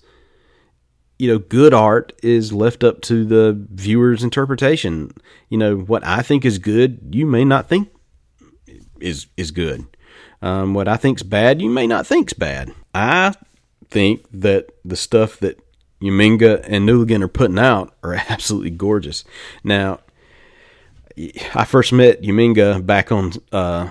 you 1.19 1.27
know 1.27 1.39
good 1.39 1.75
art 1.75 2.13
is 2.23 2.53
left 2.53 2.85
up 2.85 3.01
to 3.03 3.25
the 3.25 3.67
viewer's 3.73 4.23
interpretation. 4.23 5.11
You 5.49 5.59
know 5.59 5.77
what 5.77 6.07
I 6.07 6.23
think 6.23 6.45
is 6.45 6.59
good, 6.59 7.09
you 7.11 7.27
may 7.27 7.45
not 7.45 7.69
think 7.69 7.89
is 9.01 9.27
is 9.37 9.51
good. 9.51 9.85
Um, 10.43 10.75
what 10.75 10.87
I 10.87 10.97
think's 10.97 11.23
bad, 11.25 11.61
you 11.61 11.71
may 11.71 11.89
not 11.89 12.07
think's 12.07 12.35
bad. 12.35 12.73
I 12.95 13.35
think 13.89 14.27
that 14.33 14.71
the 14.85 14.97
stuff 14.97 15.39
that 15.39 15.59
Uminga 16.01 16.63
and 16.69 16.87
Nooligan 16.87 17.23
are 17.23 17.29
putting 17.29 17.59
out 17.59 17.97
are 18.03 18.15
absolutely 18.29 18.71
gorgeous. 18.71 19.25
Now, 19.65 20.01
I 21.55 21.65
first 21.65 21.93
met 21.93 22.23
Uminga 22.23 22.85
back 22.85 23.13
on 23.13 23.33
uh, 23.53 23.91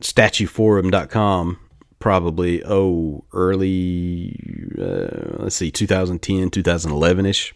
statueforum.com 0.00 1.58
probably 1.98 2.64
oh 2.64 3.24
early 3.32 4.36
uh, 4.76 5.36
let's 5.38 5.54
see 5.54 5.70
2010 5.70 6.50
2011ish 6.50 7.52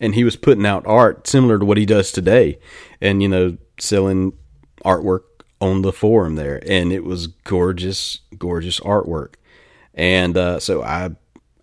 and 0.00 0.14
he 0.14 0.22
was 0.22 0.36
putting 0.36 0.64
out 0.64 0.86
art 0.86 1.26
similar 1.26 1.58
to 1.58 1.64
what 1.64 1.76
he 1.76 1.84
does 1.84 2.12
today 2.12 2.56
and 3.00 3.20
you 3.20 3.28
know 3.28 3.56
selling 3.80 4.32
artwork 4.84 5.22
on 5.60 5.82
the 5.82 5.92
forum 5.92 6.36
there 6.36 6.62
and 6.68 6.92
it 6.92 7.02
was 7.02 7.26
gorgeous 7.26 8.20
gorgeous 8.38 8.78
artwork 8.80 9.34
and 9.92 10.36
uh, 10.36 10.60
so 10.60 10.84
i 10.84 11.10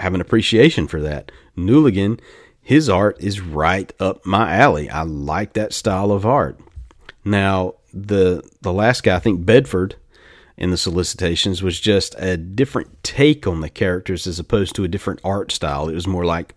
have 0.02 0.13
an 0.13 0.19
appreciation 0.19 0.86
for 0.86 1.02
that 1.02 1.32
Nooligan, 1.58 2.19
his 2.62 2.88
art 2.88 3.17
is 3.19 3.41
right 3.41 3.91
up 4.00 4.26
my 4.26 4.56
alley. 4.56 4.89
I 4.89 5.02
like 5.04 5.54
that 5.54 5.73
style 5.73 6.12
of 6.12 6.26
art. 6.26 6.60
Now, 7.27 7.75
the 7.93 8.41
the 8.61 8.71
last 8.71 9.03
guy, 9.03 9.15
I 9.15 9.19
think 9.19 9.45
Bedford, 9.45 9.95
in 10.57 10.71
the 10.71 10.77
solicitations 10.77 11.61
was 11.61 11.79
just 11.79 12.15
a 12.17 12.37
different 12.37 13.03
take 13.03 13.45
on 13.45 13.61
the 13.61 13.69
characters 13.69 14.27
as 14.27 14.39
opposed 14.39 14.75
to 14.75 14.83
a 14.83 14.87
different 14.87 15.19
art 15.23 15.51
style. 15.51 15.89
It 15.89 15.93
was 15.93 16.07
more 16.07 16.25
like 16.25 16.55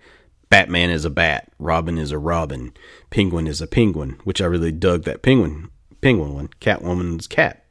Batman 0.48 0.90
is 0.90 1.04
a 1.04 1.10
bat, 1.10 1.50
Robin 1.58 1.98
is 1.98 2.12
a 2.12 2.18
Robin, 2.18 2.72
Penguin 3.10 3.46
is 3.46 3.60
a 3.60 3.66
penguin, 3.66 4.20
which 4.24 4.40
I 4.40 4.46
really 4.46 4.72
dug 4.72 5.04
that 5.04 5.22
penguin 5.22 5.70
penguin 6.00 6.34
one. 6.34 6.48
Catwoman's 6.60 7.26
cat. 7.26 7.64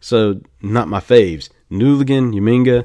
So 0.00 0.40
not 0.62 0.88
my 0.88 1.00
faves. 1.00 1.48
Nooligan, 1.70 2.32
Uminga, 2.34 2.84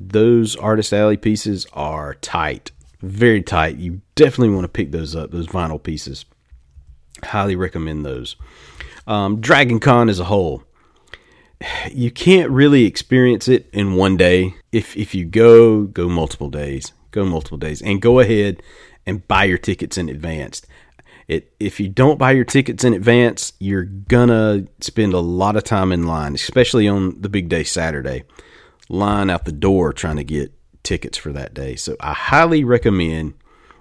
those 0.00 0.56
artist 0.56 0.92
alley 0.92 1.16
pieces 1.16 1.66
are 1.72 2.14
tight 2.14 2.72
very 3.02 3.42
tight. 3.42 3.76
You 3.76 4.00
definitely 4.14 4.54
want 4.54 4.64
to 4.64 4.68
pick 4.68 4.92
those 4.92 5.14
up, 5.14 5.32
those 5.32 5.48
vinyl 5.48 5.82
pieces. 5.82 6.24
Highly 7.24 7.56
recommend 7.56 8.04
those. 8.04 8.36
Um, 9.06 9.40
Dragon 9.40 9.80
Con 9.80 10.08
as 10.08 10.20
a 10.20 10.24
whole, 10.24 10.64
you 11.92 12.10
can't 12.10 12.50
really 12.50 12.84
experience 12.84 13.48
it 13.48 13.68
in 13.72 13.94
one 13.94 14.16
day. 14.16 14.54
If 14.70 14.96
if 14.96 15.14
you 15.14 15.24
go, 15.24 15.84
go 15.84 16.08
multiple 16.08 16.50
days, 16.50 16.92
go 17.10 17.24
multiple 17.24 17.58
days, 17.58 17.82
and 17.82 18.02
go 18.02 18.20
ahead 18.20 18.62
and 19.06 19.26
buy 19.26 19.44
your 19.44 19.58
tickets 19.58 19.98
in 19.98 20.08
advance. 20.08 20.62
It, 21.28 21.54
if 21.60 21.78
you 21.80 21.88
don't 21.88 22.18
buy 22.18 22.32
your 22.32 22.44
tickets 22.44 22.84
in 22.84 22.94
advance, 22.94 23.52
you're 23.58 23.84
gonna 23.84 24.66
spend 24.80 25.14
a 25.14 25.20
lot 25.20 25.56
of 25.56 25.64
time 25.64 25.92
in 25.92 26.06
line, 26.06 26.34
especially 26.34 26.88
on 26.88 27.20
the 27.20 27.28
big 27.28 27.48
day 27.48 27.64
Saturday. 27.64 28.24
Line 28.88 29.30
out 29.30 29.44
the 29.44 29.52
door 29.52 29.92
trying 29.92 30.16
to 30.16 30.24
get 30.24 30.52
tickets 30.82 31.16
for 31.16 31.32
that 31.32 31.54
day. 31.54 31.76
So 31.76 31.96
I 32.00 32.12
highly 32.12 32.64
recommend. 32.64 33.34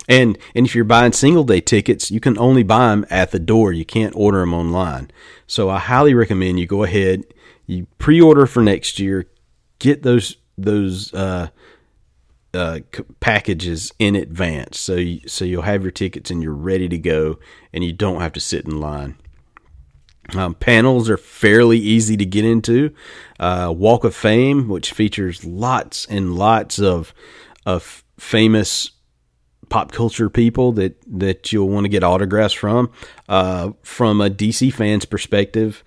And 0.08 0.38
and 0.56 0.66
if 0.66 0.76
you're 0.76 0.84
buying 0.84 1.14
single 1.14 1.44
day 1.44 1.62
tickets, 1.62 2.12
you 2.12 2.20
can 2.20 2.38
only 2.38 2.64
buy 2.64 2.90
them 2.90 3.06
at 3.10 3.32
the 3.32 3.40
door. 3.40 3.72
You 3.72 3.86
can't 3.86 4.16
order 4.16 4.40
them 4.40 4.54
online. 4.54 5.12
So 5.48 5.70
I 5.70 5.80
highly 5.80 6.14
recommend 6.14 6.60
you 6.60 6.66
go 6.66 6.84
ahead, 6.84 7.24
you 7.68 7.88
pre-order 7.98 8.46
for 8.46 8.64
next 8.64 9.00
year, 9.00 9.28
get 9.80 10.04
those 10.04 10.38
those 10.58 11.14
uh, 11.14 11.50
uh, 12.54 12.80
packages 13.20 13.92
in 14.00 14.16
advance. 14.16 14.80
So 14.80 14.96
you, 14.96 15.28
so 15.28 15.46
you'll 15.46 15.62
have 15.62 15.84
your 15.84 15.92
tickets 15.92 16.32
and 16.32 16.42
you're 16.42 16.54
ready 16.54 16.90
to 16.90 16.98
go, 16.98 17.40
and 17.72 17.84
you 17.84 17.94
don't 17.94 18.22
have 18.22 18.34
to 18.34 18.40
sit 18.40 18.66
in 18.66 18.80
line. 18.80 19.18
Um, 20.36 20.56
panels 20.56 21.10
are 21.10 21.18
fairly 21.18 21.78
easy 21.78 22.16
to 22.18 22.26
get 22.26 22.46
into. 22.46 22.94
Uh, 23.40 23.74
Walk 23.76 24.04
of 24.04 24.16
Fame, 24.16 24.68
which 24.68 24.92
features 24.92 25.44
lots 25.46 26.06
and 26.06 26.36
lots 26.36 26.80
of 26.80 27.14
of 27.66 28.04
famous 28.18 28.92
pop 29.72 29.94
culture 29.94 30.30
people 30.30 30.74
that 30.74 30.96
that 31.08 31.52
you'll 31.52 31.70
want 31.70 31.86
to 31.86 31.90
get 31.90 32.04
autographs 32.04 32.54
from. 32.54 32.92
Uh, 33.28 33.72
from 33.82 34.20
a 34.22 34.30
DC 34.30 34.72
fan's 34.72 35.06
perspective, 35.06 35.84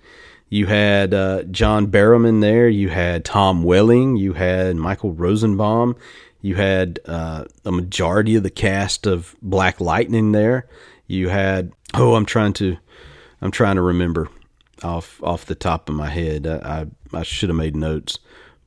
you 0.49 0.65
had 0.65 1.13
uh, 1.13 1.43
John 1.43 1.87
Barrowman 1.87 2.41
there. 2.41 2.67
You 2.67 2.89
had 2.89 3.23
Tom 3.23 3.63
Welling. 3.63 4.17
You 4.17 4.33
had 4.33 4.75
Michael 4.75 5.13
Rosenbaum. 5.13 5.95
You 6.41 6.55
had 6.55 6.99
uh, 7.05 7.45
a 7.63 7.71
majority 7.71 8.35
of 8.35 8.43
the 8.43 8.49
cast 8.49 9.05
of 9.05 9.35
Black 9.41 9.79
Lightning 9.79 10.31
there. 10.31 10.67
You 11.07 11.29
had 11.29 11.71
oh, 11.93 12.15
I'm 12.15 12.25
trying 12.25 12.53
to 12.53 12.77
I'm 13.39 13.51
trying 13.51 13.75
to 13.75 13.83
remember 13.83 14.29
off 14.81 15.21
off 15.23 15.45
the 15.45 15.55
top 15.55 15.89
of 15.89 15.95
my 15.95 16.09
head. 16.09 16.47
I 16.47 16.87
I, 17.13 17.19
I 17.19 17.23
should 17.23 17.49
have 17.49 17.55
made 17.55 17.75
notes, 17.75 18.17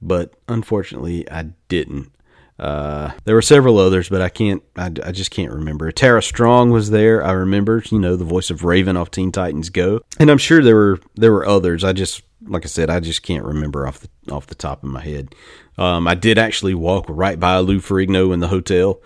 but 0.01 0.35
unfortunately 0.47 1.29
I 1.29 1.51
didn't. 1.67 2.13
Uh, 2.59 3.13
there 3.25 3.37
were 3.37 3.43
several 3.43 3.79
others, 3.79 4.09
but 4.09 4.21
I 4.21 4.29
can't. 4.29 4.63
I, 4.77 4.87
I 4.87 5.13
just 5.13 5.31
can't 5.31 5.53
remember. 5.53 5.93
Tara 5.93 6.23
Strong 6.23 6.71
was 6.71 6.91
there. 6.91 7.23
I 7.23 7.33
remember. 7.33 7.83
You 7.91 7.99
know, 8.01 8.17
the 8.17 8.25
voice 8.25 8.51
of 8.51 8.65
Raven 8.65 8.97
off 8.97 9.11
Teen 9.11 9.31
Titans 9.31 9.71
Go, 9.71 10.01
and 10.19 10.31
I'm 10.31 10.39
sure 10.39 10.63
there 10.63 10.75
were 10.75 11.01
there 11.15 11.33
were 11.33 11.47
others. 11.47 11.85
I 11.85 11.93
just, 11.93 12.23
like 12.43 12.65
I 12.65 12.69
said, 12.69 12.91
I 12.91 12.99
just 12.99 13.23
can't 13.23 13.45
remember 13.45 13.87
off 13.87 14.01
the 14.01 14.09
off 14.33 14.47
the 14.49 14.57
top 14.57 14.83
of 14.83 14.91
my 14.91 15.03
head. 15.03 15.35
Um, 15.77 16.09
I 16.09 16.17
did 16.17 16.37
actually 16.37 16.75
walk 16.75 17.07
right 17.09 17.39
by 17.39 17.59
Lou 17.59 17.79
Ferrigno 17.81 18.35
in 18.35 18.41
the 18.41 18.49
hotel, 18.49 19.01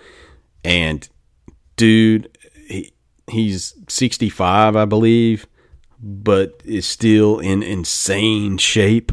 and 0.65 1.07
dude, 1.77 2.37
he, 2.67 2.95
he's 3.31 3.75
65, 3.88 4.77
I 4.77 4.85
believe, 4.87 5.47
but 6.01 6.61
is 6.65 6.87
still 6.87 7.38
in 7.38 7.62
insane 7.62 8.57
shape. 8.57 9.12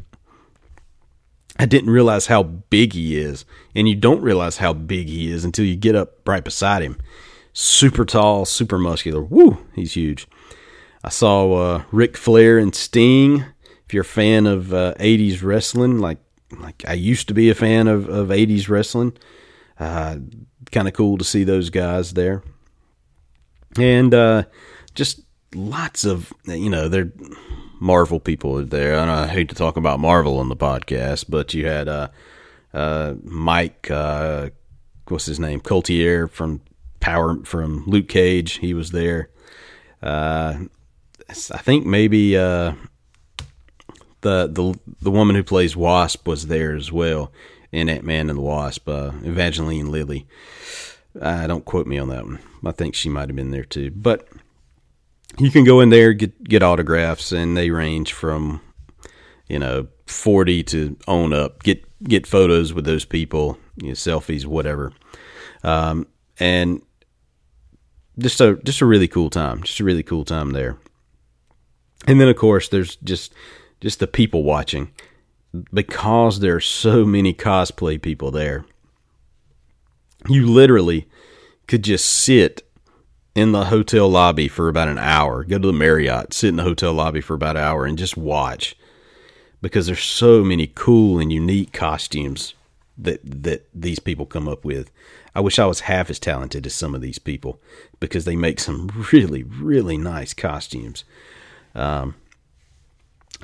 I 1.58 1.66
didn't 1.66 1.90
realize 1.90 2.28
how 2.28 2.44
big 2.44 2.94
he 2.94 3.18
is. 3.18 3.44
And 3.76 3.88
you 3.88 3.96
don't 3.96 4.22
realize 4.22 4.58
how 4.58 4.74
big 4.74 5.08
he 5.08 5.32
is 5.32 5.46
until 5.46 5.66
you 5.66 5.76
get 5.76 5.96
up 5.96 6.28
right 6.28 6.44
beside 6.44 6.82
him. 6.82 6.98
Super 7.54 8.06
tall, 8.06 8.46
super 8.46 8.78
muscular. 8.78 9.22
Woo, 9.22 9.66
he's 9.74 9.94
huge. 9.94 10.28
I 11.04 11.10
saw 11.10 11.54
uh, 11.54 11.84
Ric 11.92 12.18
Flair 12.18 12.58
and 12.58 12.74
Sting. 12.74 13.46
If 13.86 13.94
you're 13.94 14.02
a 14.02 14.06
fan 14.06 14.46
of 14.46 14.74
uh, 14.74 14.94
80s 15.00 15.44
wrestling, 15.44 16.00
like 16.00 16.20
like 16.58 16.84
I 16.88 16.94
used 16.94 17.28
to 17.28 17.34
be 17.34 17.50
a 17.50 17.56
fan 17.56 17.88
of, 17.88 18.10
of 18.10 18.30
80s 18.30 18.70
wrestling, 18.70 19.16
uh, 19.80 20.18
kind 20.72 20.88
of 20.88 20.94
cool 20.94 21.18
to 21.18 21.24
see 21.24 21.44
those 21.44 21.70
guys 21.70 22.14
there. 22.14 22.44
And 23.78 24.14
uh, 24.14 24.44
just 24.96 25.22
lots 25.54 26.06
of, 26.06 26.34
you 26.46 26.70
know, 26.70 26.88
they're 26.88 27.12
Marvel 27.80 28.20
people 28.20 28.64
there. 28.66 28.98
And 28.98 29.12
I 29.12 29.28
hate 29.28 29.50
to 29.50 29.56
talk 29.56 29.78
about 29.78 30.00
Marvel 30.00 30.40
on 30.40 30.50
the 30.50 30.56
podcast, 30.56 31.26
but 31.30 31.54
you 31.54 31.68
had 31.68 31.88
uh, 31.88 32.10
uh, 32.74 33.16
Mike, 33.24 33.90
uh, 33.92 34.50
what's 35.08 35.26
his 35.26 35.40
name, 35.40 35.60
Colter 35.60 36.28
from 36.28 36.62
Power 37.00 37.44
from 37.46 37.86
Luke 37.86 38.10
Cage. 38.10 38.58
He 38.58 38.74
was 38.74 38.92
there. 38.92 39.30
Uh, 40.02 40.60
I 41.30 41.34
think 41.34 41.86
maybe 41.86 42.38
uh, 42.38 42.74
the 44.22 44.48
the 44.48 44.80
the 45.02 45.12
woman 45.12 45.36
who 45.36 45.44
plays 45.44 45.76
Wasp 45.76 46.28
was 46.28 46.48
there 46.48 46.76
as 46.76 46.92
well 46.92 47.32
in 47.72 47.90
Ant 47.90 48.04
Man 48.04 48.30
and 48.30 48.38
the 48.38 48.44
Wasp, 48.44 48.88
uh, 48.90 49.12
Evangeline 49.24 49.92
Lilly. 49.92 50.28
Uh, 51.20 51.48
don't 51.48 51.66
quote 51.66 51.88
me 51.88 51.98
on 51.98 52.10
that 52.10 52.26
one. 52.26 52.40
I 52.66 52.72
think 52.72 52.96
she 52.96 53.10
might 53.10 53.30
have 53.30 53.36
been 53.36 53.52
there 53.52 53.64
too, 53.64 53.92
but 53.92 54.28
you 55.38 55.52
can 55.52 55.64
go 55.64 55.80
in 55.80 55.90
there 55.90 56.14
get 56.14 56.44
get 56.44 56.64
autographs, 56.64 57.32
and 57.32 57.56
they 57.56 57.70
range 57.70 58.14
from 58.14 58.62
you 59.48 59.60
know 59.60 59.88
forty 60.06 60.64
to 60.64 60.98
own 61.08 61.34
up. 61.34 61.64
Get 61.64 61.84
get 62.04 62.28
photos 62.28 62.74
with 62.74 62.86
those 62.86 63.06
people, 63.06 63.58
you 63.78 63.90
know, 63.90 63.94
selfies, 63.94 64.46
whatever, 64.46 64.94
um, 65.64 66.08
and 66.40 66.82
just 68.18 68.42
a 68.42 68.56
just 68.64 68.82
a 68.82 68.86
really 68.86 69.08
cool 69.08 69.30
time. 69.30 69.64
Just 69.64 69.80
a 69.80 69.84
really 69.84 70.04
cool 70.04 70.26
time 70.26 70.52
there. 70.52 70.78
And 72.08 72.20
then 72.20 72.28
of 72.28 72.36
course 72.36 72.70
there's 72.70 72.96
just 72.98 73.34
just 73.82 74.00
the 74.00 74.08
people 74.08 74.44
watching 74.44 74.92
because 75.74 76.40
there 76.40 76.56
are 76.56 76.62
so 76.62 77.06
many 77.06 77.34
cosplay 77.34 78.02
people 78.02 78.32
there. 78.32 78.66
You 80.28 80.46
literally 80.46 81.08
could 81.68 81.84
just 81.84 82.06
sit 82.06 82.68
in 83.36 83.52
the 83.52 83.66
hotel 83.66 84.10
lobby 84.10 84.48
for 84.48 84.68
about 84.68 84.90
an 84.90 84.98
hour. 84.98 85.44
Go 85.44 85.58
to 85.60 85.68
the 85.68 85.74
Marriott, 85.74 86.34
sit 86.34 86.50
in 86.50 86.56
the 86.58 86.64
hotel 86.64 86.94
lobby 86.94 87.22
for 87.22 87.36
about 87.36 87.56
an 87.56 87.64
hour, 87.64 87.86
and 87.86 87.98
just 87.98 88.18
watch 88.18 88.76
because 89.62 89.88
there's 89.88 90.04
so 90.04 90.44
many 90.44 90.68
cool 90.68 91.20
and 91.20 91.32
unique 91.32 91.74
costumes 91.74 92.54
that 92.98 93.20
that 93.24 93.68
these 93.74 94.00
people 94.00 94.26
come 94.26 94.48
up 94.48 94.66
with. 94.66 94.92
I 95.36 95.42
wish 95.42 95.60
I 95.60 95.66
was 95.66 95.82
half 95.82 96.10
as 96.10 96.20
talented 96.20 96.66
as 96.66 96.74
some 96.74 96.96
of 96.96 97.02
these 97.02 97.20
people 97.20 97.62
because 98.00 98.26
they 98.26 98.36
make 98.36 98.60
some 98.60 99.06
really 99.14 99.44
really 99.44 99.98
nice 99.98 100.34
costumes. 100.34 101.04
Um, 101.76 102.16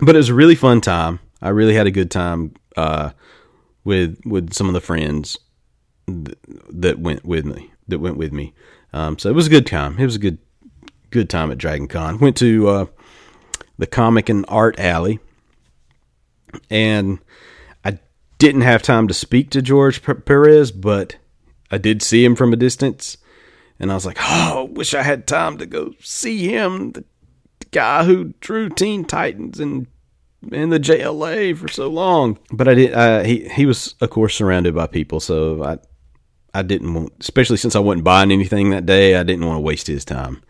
but 0.01 0.15
it 0.15 0.19
was 0.19 0.29
a 0.29 0.33
really 0.33 0.55
fun 0.55 0.81
time. 0.81 1.19
I 1.41 1.49
really 1.49 1.75
had 1.75 1.87
a 1.87 1.91
good 1.91 2.11
time 2.11 2.53
uh, 2.75 3.11
with 3.83 4.19
with 4.25 4.53
some 4.53 4.67
of 4.67 4.73
the 4.73 4.81
friends 4.81 5.37
th- 6.07 6.37
that 6.69 6.99
went 6.99 7.23
with 7.23 7.45
me. 7.45 7.71
That 7.87 7.99
went 7.99 8.17
with 8.17 8.33
me. 8.33 8.53
Um, 8.93 9.17
so 9.19 9.29
it 9.29 9.35
was 9.35 9.47
a 9.47 9.51
good 9.51 9.67
time. 9.67 9.97
It 9.99 10.05
was 10.05 10.15
a 10.15 10.19
good 10.19 10.39
good 11.11 11.29
time 11.29 11.51
at 11.51 11.57
Dragon 11.57 11.87
Con. 11.87 12.19
Went 12.19 12.35
to 12.37 12.67
uh, 12.67 12.85
the 13.77 13.87
Comic 13.87 14.27
and 14.27 14.45
Art 14.47 14.79
Alley, 14.79 15.19
and 16.69 17.19
I 17.83 17.99
didn't 18.37 18.61
have 18.61 18.81
time 18.81 19.07
to 19.07 19.13
speak 19.13 19.49
to 19.51 19.61
George 19.61 20.01
Perez, 20.01 20.71
but 20.71 21.15
I 21.71 21.77
did 21.77 22.01
see 22.01 22.23
him 22.23 22.35
from 22.35 22.53
a 22.53 22.57
distance, 22.57 23.17
and 23.79 23.91
I 23.91 23.95
was 23.95 24.05
like, 24.05 24.17
"Oh, 24.21 24.69
wish 24.71 24.93
I 24.93 25.03
had 25.03 25.27
time 25.27 25.57
to 25.57 25.65
go 25.65 25.93
see 25.99 26.47
him." 26.47 26.91
The 26.91 27.03
guy 27.71 28.03
who 28.03 28.33
drew 28.39 28.69
Teen 28.69 29.05
Titans 29.05 29.59
and 29.59 29.87
in 30.51 30.69
the 30.69 30.79
JLA 30.79 31.57
for 31.57 31.67
so 31.67 31.87
long. 31.89 32.37
But 32.51 32.67
I 32.67 32.73
did. 32.73 32.93
Uh, 32.93 33.23
he 33.23 33.47
he 33.49 33.65
was 33.65 33.95
of 34.01 34.09
course 34.09 34.35
surrounded 34.35 34.75
by 34.75 34.87
people, 34.87 35.19
so 35.19 35.63
I 35.63 35.77
I 36.55 36.61
didn't 36.61 36.93
want, 36.93 37.13
especially 37.19 37.57
since 37.57 37.75
I 37.75 37.79
wasn't 37.79 38.05
buying 38.05 38.31
anything 38.31 38.69
that 38.69 38.85
day, 38.85 39.15
I 39.15 39.23
didn't 39.23 39.45
want 39.45 39.57
to 39.57 39.61
waste 39.61 39.87
his 39.87 40.05
time. 40.05 40.41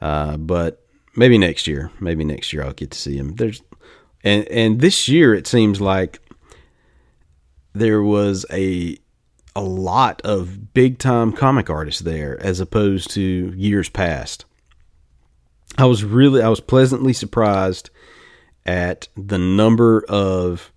Uh, 0.00 0.36
but 0.36 0.86
maybe 1.16 1.36
next 1.36 1.66
year, 1.66 1.90
maybe 1.98 2.24
next 2.24 2.52
year 2.52 2.62
I'll 2.62 2.72
get 2.72 2.92
to 2.92 2.98
see 2.98 3.16
him. 3.16 3.34
There's, 3.34 3.60
and 4.24 4.46
and 4.48 4.80
this 4.80 5.08
year 5.08 5.34
it 5.34 5.46
seems 5.46 5.80
like 5.80 6.20
there 7.72 8.02
was 8.02 8.44
a 8.50 8.98
a 9.54 9.62
lot 9.62 10.20
of 10.22 10.72
big 10.72 10.98
time 10.98 11.32
comic 11.32 11.68
artists 11.68 12.02
there 12.02 12.40
as 12.42 12.60
opposed 12.60 13.10
to 13.10 13.52
years 13.56 13.88
past. 13.88 14.44
I 15.76 15.84
was 15.86 16.04
really 16.04 16.42
I 16.42 16.48
was 16.48 16.60
pleasantly 16.60 17.12
surprised 17.12 17.90
at 18.66 19.08
the 19.16 19.38
number 19.38 20.04
of 20.08 20.72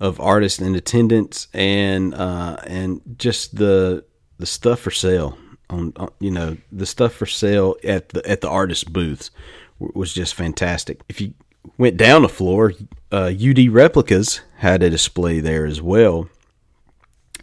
of 0.00 0.20
artists 0.20 0.60
in 0.60 0.74
attendance 0.74 1.48
and 1.54 2.14
uh, 2.14 2.56
and 2.66 3.00
just 3.18 3.56
the 3.56 4.04
the 4.38 4.46
stuff 4.46 4.80
for 4.80 4.90
sale 4.90 5.38
on, 5.70 5.92
on, 5.96 6.10
you 6.20 6.30
know 6.30 6.56
the 6.70 6.86
stuff 6.86 7.12
for 7.12 7.26
sale 7.26 7.76
at 7.82 8.10
the 8.10 8.28
at 8.28 8.40
the 8.40 8.48
artist 8.48 8.92
booths 8.92 9.30
was 9.78 10.12
just 10.12 10.34
fantastic. 10.34 11.00
If 11.08 11.20
you 11.20 11.34
went 11.78 11.96
down 11.96 12.22
the 12.22 12.28
floor, 12.28 12.72
uh, 13.12 13.32
UD 13.38 13.68
Replicas 13.68 14.40
had 14.58 14.82
a 14.82 14.90
display 14.90 15.40
there 15.40 15.66
as 15.66 15.80
well. 15.80 16.28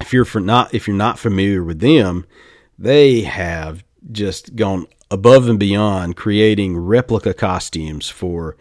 If 0.01 0.11
you're 0.13 0.25
for 0.25 0.39
not 0.39 0.73
if 0.73 0.87
you're 0.87 0.97
not 0.97 1.19
familiar 1.19 1.63
with 1.63 1.79
them, 1.79 2.25
they 2.77 3.21
have 3.21 3.83
just 4.11 4.55
gone 4.55 4.87
above 5.09 5.47
and 5.47 5.59
beyond 5.59 6.15
creating 6.15 6.77
replica 6.77 7.33
costumes 7.33 8.09
for 8.09 8.57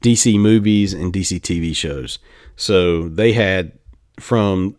DC 0.00 0.38
movies 0.38 0.92
and 0.92 1.12
DC 1.12 1.40
TV 1.40 1.74
shows. 1.74 2.18
So 2.56 3.08
they 3.08 3.32
had 3.32 3.72
from 4.18 4.76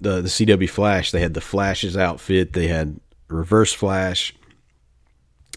the 0.00 0.20
the 0.22 0.28
CW 0.28 0.68
Flash. 0.68 1.10
They 1.10 1.20
had 1.20 1.34
the 1.34 1.40
Flash's 1.40 1.96
outfit. 1.96 2.52
They 2.52 2.68
had 2.68 3.00
Reverse 3.28 3.72
Flash. 3.72 4.34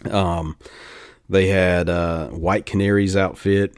Um, 0.10 0.58
they 1.30 1.48
had 1.48 1.90
uh, 1.90 2.28
White 2.30 2.66
Canary's 2.66 3.16
outfit. 3.16 3.78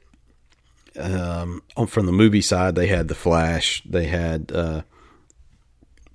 Um, 1.00 1.64
from 1.88 2.06
the 2.06 2.12
movie 2.12 2.42
side, 2.42 2.76
they 2.76 2.88
had 2.88 3.08
the 3.08 3.16
Flash. 3.16 3.82
They 3.84 4.06
had 4.06 4.52
uh, 4.54 4.84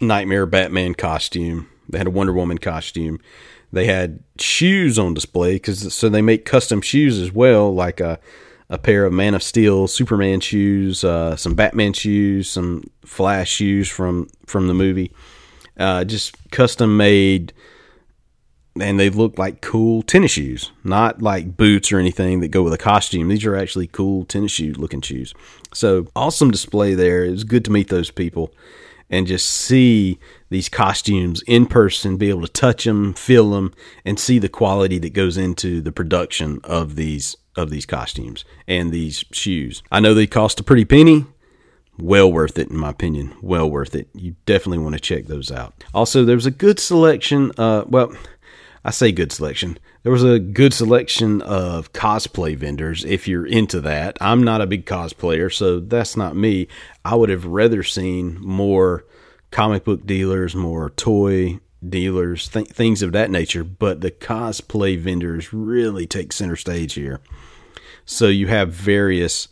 Nightmare 0.00 0.46
Batman 0.46 0.94
costume. 0.94 1.68
They 1.88 1.98
had 1.98 2.06
a 2.06 2.10
Wonder 2.10 2.32
Woman 2.32 2.58
costume. 2.58 3.20
They 3.72 3.86
had 3.86 4.20
shoes 4.38 4.98
on 4.98 5.14
display 5.14 5.54
because 5.54 5.92
so 5.92 6.08
they 6.08 6.22
make 6.22 6.44
custom 6.44 6.80
shoes 6.80 7.18
as 7.18 7.32
well, 7.32 7.74
like 7.74 8.00
a 8.00 8.18
a 8.70 8.78
pair 8.78 9.06
of 9.06 9.12
Man 9.12 9.34
of 9.34 9.42
Steel 9.42 9.88
Superman 9.88 10.40
shoes, 10.40 11.02
uh, 11.02 11.36
some 11.36 11.54
Batman 11.54 11.92
shoes, 11.94 12.50
some 12.50 12.84
Flash 13.04 13.50
shoes 13.50 13.88
from 13.88 14.28
from 14.46 14.68
the 14.68 14.74
movie, 14.74 15.12
uh, 15.78 16.04
just 16.04 16.36
custom 16.50 16.96
made 16.96 17.52
and 18.80 18.98
they 18.98 19.10
look 19.10 19.38
like 19.38 19.60
cool 19.60 20.02
tennis 20.02 20.32
shoes, 20.32 20.72
not 20.84 21.22
like 21.22 21.56
boots 21.56 21.92
or 21.92 21.98
anything 21.98 22.40
that 22.40 22.48
go 22.48 22.62
with 22.62 22.72
a 22.72 22.78
costume. 22.78 23.28
These 23.28 23.44
are 23.44 23.56
actually 23.56 23.86
cool 23.86 24.24
tennis 24.24 24.52
shoe 24.52 24.72
looking 24.72 25.00
shoes. 25.00 25.34
So 25.72 26.06
awesome 26.16 26.50
display 26.50 26.94
there. 26.94 27.24
It 27.24 27.30
was 27.30 27.44
good 27.44 27.64
to 27.66 27.70
meet 27.70 27.88
those 27.88 28.10
people 28.10 28.52
and 29.10 29.26
just 29.26 29.48
see 29.48 30.18
these 30.50 30.68
costumes 30.68 31.42
in 31.46 31.66
person, 31.66 32.16
be 32.16 32.28
able 32.28 32.42
to 32.42 32.48
touch 32.48 32.84
them, 32.84 33.14
feel 33.14 33.50
them, 33.50 33.72
and 34.04 34.18
see 34.18 34.38
the 34.38 34.48
quality 34.48 34.98
that 34.98 35.12
goes 35.12 35.36
into 35.36 35.80
the 35.80 35.92
production 35.92 36.60
of 36.64 36.96
these 36.96 37.36
of 37.56 37.70
these 37.70 37.86
costumes 37.86 38.44
and 38.68 38.92
these 38.92 39.24
shoes. 39.32 39.82
I 39.90 39.98
know 40.00 40.14
they 40.14 40.28
cost 40.28 40.60
a 40.60 40.62
pretty 40.62 40.84
penny. 40.84 41.26
Well 41.98 42.30
worth 42.30 42.56
it, 42.56 42.70
in 42.70 42.76
my 42.76 42.90
opinion. 42.90 43.34
Well 43.42 43.68
worth 43.68 43.96
it. 43.96 44.08
You 44.14 44.36
definitely 44.46 44.78
want 44.78 44.94
to 44.94 45.00
check 45.00 45.26
those 45.26 45.50
out. 45.50 45.82
Also, 45.92 46.24
there 46.24 46.36
was 46.36 46.46
a 46.46 46.52
good 46.52 46.78
selection. 46.78 47.50
Uh, 47.58 47.82
well, 47.88 48.14
I 48.84 48.90
say 48.90 49.12
good 49.12 49.32
selection. 49.32 49.78
There 50.02 50.12
was 50.12 50.24
a 50.24 50.38
good 50.38 50.72
selection 50.72 51.42
of 51.42 51.92
cosplay 51.92 52.56
vendors 52.56 53.04
if 53.04 53.26
you're 53.26 53.46
into 53.46 53.80
that. 53.82 54.16
I'm 54.20 54.42
not 54.42 54.60
a 54.60 54.66
big 54.66 54.86
cosplayer, 54.86 55.52
so 55.52 55.80
that's 55.80 56.16
not 56.16 56.36
me. 56.36 56.68
I 57.04 57.14
would 57.14 57.28
have 57.28 57.44
rather 57.44 57.82
seen 57.82 58.38
more 58.40 59.04
comic 59.50 59.84
book 59.84 60.06
dealers, 60.06 60.54
more 60.54 60.90
toy 60.90 61.60
dealers, 61.86 62.48
th- 62.48 62.68
things 62.68 63.02
of 63.02 63.12
that 63.12 63.30
nature, 63.30 63.64
but 63.64 64.00
the 64.00 64.10
cosplay 64.10 64.98
vendors 64.98 65.52
really 65.52 66.06
take 66.06 66.32
center 66.32 66.56
stage 66.56 66.94
here. 66.94 67.20
So 68.04 68.28
you 68.28 68.46
have 68.46 68.72
various 68.72 69.48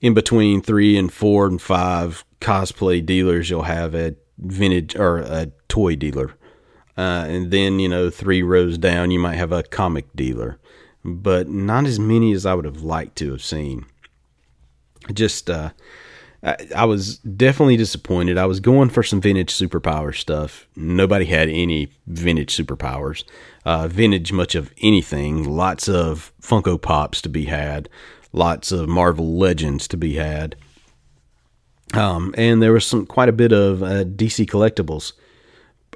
in 0.00 0.14
between 0.14 0.62
three 0.62 0.96
and 0.96 1.12
four 1.12 1.46
and 1.46 1.60
five 1.60 2.24
cosplay 2.40 3.04
dealers 3.04 3.50
you'll 3.50 3.62
have 3.62 3.94
a 3.94 4.14
vintage 4.38 4.96
or 4.96 5.18
a 5.18 5.50
toy 5.68 5.94
dealer 5.94 6.34
uh, 7.00 7.24
and 7.28 7.50
then, 7.50 7.78
you 7.78 7.88
know, 7.88 8.10
three 8.10 8.42
rows 8.42 8.76
down, 8.76 9.10
you 9.10 9.18
might 9.18 9.36
have 9.36 9.52
a 9.52 9.62
comic 9.62 10.14
dealer, 10.14 10.58
but 11.02 11.48
not 11.48 11.86
as 11.86 11.98
many 11.98 12.30
as 12.32 12.44
I 12.44 12.52
would 12.52 12.66
have 12.66 12.82
liked 12.82 13.16
to 13.16 13.30
have 13.30 13.42
seen. 13.42 13.86
Just, 15.10 15.48
uh, 15.48 15.70
I, 16.42 16.56
I 16.76 16.84
was 16.84 17.16
definitely 17.20 17.78
disappointed. 17.78 18.36
I 18.36 18.44
was 18.44 18.60
going 18.60 18.90
for 18.90 19.02
some 19.02 19.18
vintage 19.18 19.50
superpower 19.50 20.14
stuff. 20.14 20.68
Nobody 20.76 21.24
had 21.24 21.48
any 21.48 21.88
vintage 22.06 22.54
superpowers, 22.54 23.24
uh, 23.64 23.88
vintage 23.88 24.30
much 24.30 24.54
of 24.54 24.70
anything. 24.82 25.44
Lots 25.44 25.88
of 25.88 26.34
Funko 26.42 26.78
Pops 26.78 27.22
to 27.22 27.30
be 27.30 27.46
had, 27.46 27.88
lots 28.34 28.72
of 28.72 28.90
Marvel 28.90 29.38
Legends 29.38 29.88
to 29.88 29.96
be 29.96 30.16
had. 30.16 30.54
Um, 31.94 32.34
and 32.36 32.62
there 32.62 32.74
was 32.74 32.86
some 32.86 33.06
quite 33.06 33.30
a 33.30 33.32
bit 33.32 33.52
of 33.52 33.82
uh, 33.82 34.04
DC 34.04 34.44
collectibles 34.50 35.14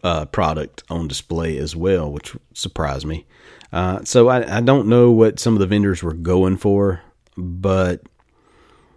uh, 0.02 0.26
product 0.26 0.82
on 0.90 1.08
display 1.08 1.56
as 1.58 1.74
well, 1.76 2.10
which 2.10 2.36
surprised 2.52 3.06
me. 3.06 3.26
Uh, 3.72 4.04
so 4.04 4.28
I, 4.28 4.58
I 4.58 4.60
don't 4.60 4.88
know 4.88 5.10
what 5.10 5.38
some 5.38 5.54
of 5.54 5.60
the 5.60 5.66
vendors 5.66 6.02
were 6.02 6.14
going 6.14 6.56
for, 6.56 7.02
but 7.36 8.02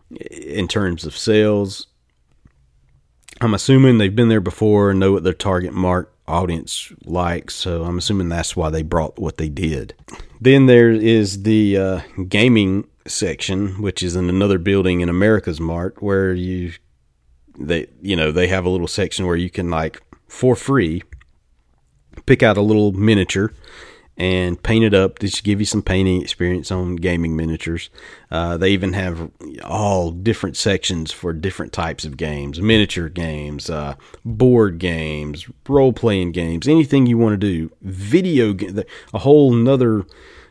in 0.09 0.67
terms 0.67 1.05
of 1.05 1.17
sales, 1.17 1.87
I'm 3.41 3.53
assuming 3.53 3.97
they've 3.97 4.15
been 4.15 4.29
there 4.29 4.41
before 4.41 4.91
and 4.91 4.99
know 4.99 5.13
what 5.13 5.23
their 5.23 5.33
target 5.33 5.73
mark 5.73 6.13
audience 6.27 6.91
likes. 7.05 7.55
So 7.55 7.83
I'm 7.83 7.97
assuming 7.97 8.29
that's 8.29 8.55
why 8.55 8.69
they 8.69 8.83
brought 8.83 9.19
what 9.19 9.37
they 9.37 9.49
did. 9.49 9.93
Then 10.41 10.65
there 10.65 10.91
is 10.91 11.43
the 11.43 11.77
uh, 11.77 12.01
gaming 12.27 12.87
section, 13.07 13.81
which 13.81 14.03
is 14.03 14.15
in 14.15 14.29
another 14.29 14.57
building 14.57 15.01
in 15.01 15.09
America's 15.09 15.59
Mart, 15.59 16.01
where 16.01 16.33
you 16.33 16.73
they 17.59 17.87
you 18.01 18.15
know 18.15 18.31
they 18.31 18.47
have 18.47 18.65
a 18.65 18.69
little 18.69 18.87
section 18.87 19.25
where 19.25 19.35
you 19.35 19.49
can 19.49 19.69
like 19.69 20.01
for 20.27 20.55
free. 20.55 21.03
Pick 22.25 22.43
out 22.43 22.57
a 22.57 22.61
little 22.61 22.91
miniature 22.91 23.53
and 24.17 24.61
paint 24.61 24.83
it 24.83 24.93
up. 24.93 25.19
Just 25.19 25.43
give 25.43 25.59
you 25.59 25.65
some 25.65 25.83
painting 25.83 26.21
experience 26.21 26.71
on 26.71 26.95
gaming 26.95 27.35
miniatures. 27.35 27.89
Uh, 28.31 28.57
they 28.57 28.71
even 28.71 28.93
have 28.93 29.29
all 29.63 30.11
different 30.11 30.57
sections 30.57 31.11
for 31.11 31.31
different 31.31 31.71
types 31.71 32.03
of 32.03 32.17
games, 32.17 32.59
miniature 32.59 33.09
games, 33.09 33.69
uh, 33.69 33.95
board 34.25 34.79
games, 34.79 35.47
role 35.69 35.93
playing 35.93 36.31
games, 36.31 36.67
anything 36.67 37.05
you 37.05 37.17
want 37.17 37.33
to 37.33 37.37
do. 37.37 37.71
Video, 37.81 38.55
a 39.13 39.19
whole 39.19 39.53
nother 39.53 40.05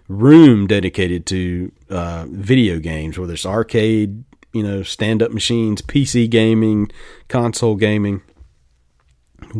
room 0.08 0.68
dedicated 0.68 1.26
to 1.26 1.72
uh, 1.90 2.26
video 2.28 2.78
games, 2.78 3.18
whether 3.18 3.34
it's 3.34 3.44
arcade, 3.44 4.22
you 4.52 4.62
know, 4.62 4.84
stand 4.84 5.22
up 5.22 5.32
machines, 5.32 5.82
PC 5.82 6.30
gaming, 6.30 6.88
console 7.28 7.74
gaming 7.74 8.22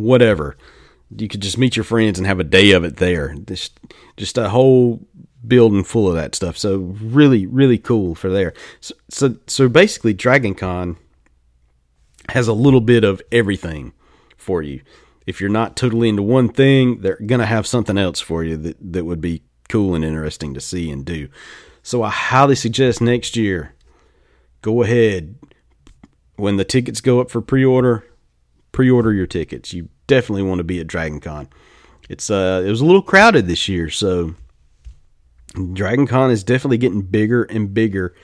whatever. 0.03 0.57
You 1.17 1.29
could 1.29 1.43
just 1.43 1.59
meet 1.59 1.77
your 1.77 1.85
friends 1.85 2.19
and 2.19 2.27
have 2.27 2.41
a 2.41 2.45
day 2.45 2.73
of 2.73 2.85
it 2.85 2.97
there. 2.97 3.35
Just 3.35 3.79
just 4.17 4.39
a 4.39 4.49
whole 4.49 5.07
building 5.47 5.85
full 5.85 6.09
of 6.09 6.15
that 6.15 6.35
stuff. 6.35 6.59
So 6.59 6.79
really, 6.79 7.47
really 7.47 7.79
cool 7.79 8.15
for 8.15 8.29
there. 8.29 8.53
So 8.81 8.95
so, 9.09 9.37
so 9.47 9.69
basically, 9.69 10.15
Dragon 10.15 10.55
Con 10.55 10.97
has 12.31 12.49
a 12.49 12.53
little 12.53 12.81
bit 12.81 13.05
of 13.05 13.23
everything 13.31 13.93
for 14.37 14.63
you. 14.63 14.81
If 15.27 15.41
you're 15.41 15.51
not 15.51 15.77
totally 15.77 16.09
into 16.09 16.23
one 16.23 16.49
thing, 16.49 17.01
they're 17.01 17.21
gonna 17.25 17.47
have 17.47 17.67
something 17.67 17.99
else 17.99 18.21
for 18.21 18.43
you 18.43 18.57
that, 18.57 18.77
that 18.93 19.05
would 19.05 19.21
be 19.21 19.43
cool 19.69 19.95
and 19.95 20.05
interesting 20.05 20.55
to 20.55 20.61
see 20.61 20.91
and 20.91 21.05
do. 21.05 21.29
So 21.83 22.03
I 22.03 22.11
highly 22.11 22.57
suggest 22.57 23.01
next 23.01 23.37
year 23.37 23.75
go 24.63 24.83
ahead 24.83 25.37
when 26.37 26.57
the 26.57 26.65
tickets 26.65 27.01
go 27.01 27.21
up 27.21 27.31
for 27.31 27.41
pre-order 27.41 28.05
pre-order 28.77 29.11
your 29.11 29.27
tickets. 29.27 29.73
You 29.73 29.89
definitely 30.07 30.43
want 30.43 30.59
to 30.59 30.65
be 30.65 30.79
at 30.81 30.87
Dragon 30.87 31.19
Con. 31.19 31.49
It's 32.11 32.31
uh 32.31 32.63
it 32.65 32.69
was 32.69 32.83
a 32.83 32.85
little 32.85 33.01
crowded 33.01 33.47
this 33.47 33.69
year, 33.69 33.89
so 33.89 34.35
Dragon 35.73 36.07
Con 36.07 36.31
is 36.31 36.45
definitely 36.45 36.77
getting 36.77 37.01
bigger 37.01 37.45
and 37.45 37.73
bigger 37.73 38.15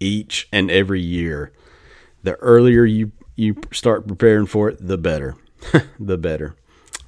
each 0.00 0.48
and 0.52 0.68
every 0.68 1.00
year. 1.00 1.52
The 2.24 2.34
earlier 2.34 2.84
you 2.84 3.12
you 3.36 3.54
start 3.72 4.08
preparing 4.08 4.46
for 4.46 4.68
it, 4.68 4.84
the 4.84 4.98
better. 4.98 5.36
the 6.00 6.18
better. 6.18 6.56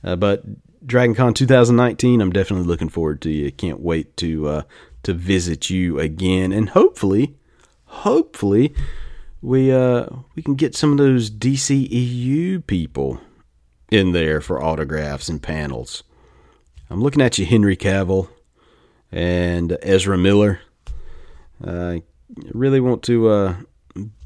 Uh, 0.04 0.14
but 0.14 0.44
Dragon 0.86 1.16
Con 1.16 1.34
2019, 1.34 2.20
I'm 2.20 2.32
definitely 2.32 2.66
looking 2.66 2.88
forward 2.88 3.20
to 3.22 3.30
you. 3.30 3.50
Can't 3.50 3.80
wait 3.80 4.16
to 4.18 4.46
uh, 4.46 4.62
to 5.02 5.12
visit 5.12 5.70
you 5.70 5.98
again, 5.98 6.52
and 6.52 6.68
hopefully, 6.68 7.34
hopefully, 7.86 8.72
we 9.46 9.70
uh 9.70 10.06
we 10.34 10.42
can 10.42 10.56
get 10.56 10.74
some 10.74 10.90
of 10.90 10.98
those 10.98 11.30
DCEU 11.30 12.66
people 12.66 13.20
in 13.92 14.10
there 14.10 14.40
for 14.40 14.60
autographs 14.60 15.28
and 15.28 15.40
panels. 15.40 16.02
I'm 16.90 17.00
looking 17.00 17.22
at 17.22 17.38
you, 17.38 17.46
Henry 17.46 17.76
Cavill 17.76 18.28
and 19.12 19.78
Ezra 19.82 20.18
Miller. 20.18 20.60
I 21.64 22.02
really 22.52 22.80
want 22.80 23.04
to 23.04 23.28
uh, 23.28 23.56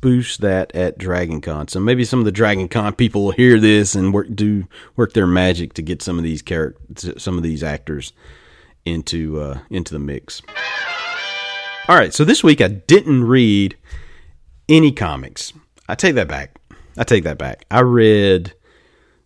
boost 0.01 0.41
that 0.41 0.75
at 0.75 0.97
Dragon 0.97 1.43
Con. 1.43 1.69
So 1.69 1.81
maybe 1.81 2.07
some 2.07 2.19
of 2.19 2.25
the 2.25 2.33
Dragon 2.33 2.67
Con 2.67 2.95
people 2.95 3.25
will 3.25 3.33
hear 3.33 3.61
this 3.61 3.95
and 3.95 4.15
work 4.15 4.29
do 4.35 4.67
work 4.97 5.13
their 5.13 5.27
magic 5.27 5.75
to 5.75 5.83
get 5.83 6.01
some 6.01 6.17
of 6.17 6.25
these 6.25 6.41
characters, 6.41 7.23
some 7.23 7.37
of 7.37 7.43
these 7.43 7.63
actors 7.63 8.15
into 8.87 9.39
uh, 9.39 9.59
into 9.69 9.93
the 9.93 10.01
mix. 10.01 10.41
All 11.89 11.97
right, 11.97 12.15
so 12.15 12.25
this 12.25 12.43
week 12.43 12.63
I 12.63 12.69
didn't 12.69 13.25
read 13.25 13.77
any 14.71 14.93
comics. 14.93 15.53
I 15.89 15.95
take 15.95 16.15
that 16.15 16.29
back. 16.29 16.59
I 16.97 17.05
take 17.05 17.25
that 17.25 17.39
back. 17.39 17.67
I 17.71 17.81
read 17.81 18.55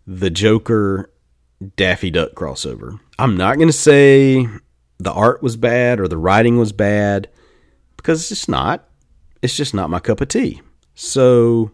the 0.06 0.30
Joker 0.30 1.10
Daffy 1.76 2.10
Duck 2.10 2.32
crossover. 2.32 2.98
I'm 3.18 3.36
not 3.36 3.56
going 3.56 3.68
to 3.68 3.72
say 3.72 4.48
the 4.98 5.12
art 5.12 5.42
was 5.42 5.56
bad 5.56 6.00
or 6.00 6.08
the 6.08 6.18
writing 6.18 6.58
was 6.58 6.72
bad 6.72 7.28
because 7.96 8.30
it's 8.32 8.48
not. 8.48 8.88
It's 9.42 9.56
just 9.56 9.74
not 9.74 9.90
my 9.90 10.00
cup 10.00 10.20
of 10.20 10.28
tea. 10.28 10.62
So 10.94 11.72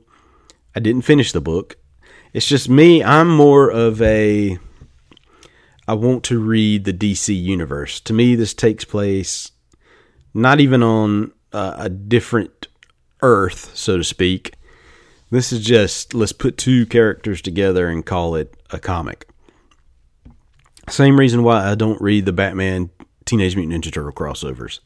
I 0.75 0.81
didn't 0.81 1.03
finish 1.03 1.33
the 1.33 1.41
book. 1.41 1.77
It's 2.33 2.47
just 2.47 2.69
me. 2.69 3.03
I'm 3.03 3.29
more 3.29 3.71
of 3.71 4.01
a. 4.03 4.59
I 5.89 5.95
want 5.95 6.25
to 6.25 6.39
read 6.39 6.85
the 6.85 6.93
DC 6.93 7.41
universe. 7.41 8.01
To 8.01 8.13
me, 8.13 8.35
this 8.37 8.55
takes 8.55 8.85
place 8.85 9.51
not 10.33 10.61
even 10.61 10.83
on 10.83 11.33
uh, 11.53 11.75
a 11.77 11.89
different 11.89 12.69
Earth, 13.23 13.77
so 13.77 13.97
to 13.97 14.05
speak. 14.05 14.55
This 15.31 15.53
is 15.53 15.65
just 15.65 16.15
let's 16.15 16.33
put 16.33 16.59
two 16.59 16.87
characters 16.87 17.41
together 17.41 17.89
and 17.89 18.05
call 18.05 18.35
it 18.35 18.55
a 18.71 18.79
comic. 18.79 19.29
Same 20.89 21.19
reason 21.19 21.43
why 21.45 21.71
I 21.71 21.77
don't 21.77 22.01
read 22.01 22.25
the 22.25 22.33
Batman 22.33 22.91
Teenage 23.25 23.55
Mutant 23.55 23.85
Ninja 23.85 23.93
Turtle 23.93 24.13
crossovers. 24.13 24.81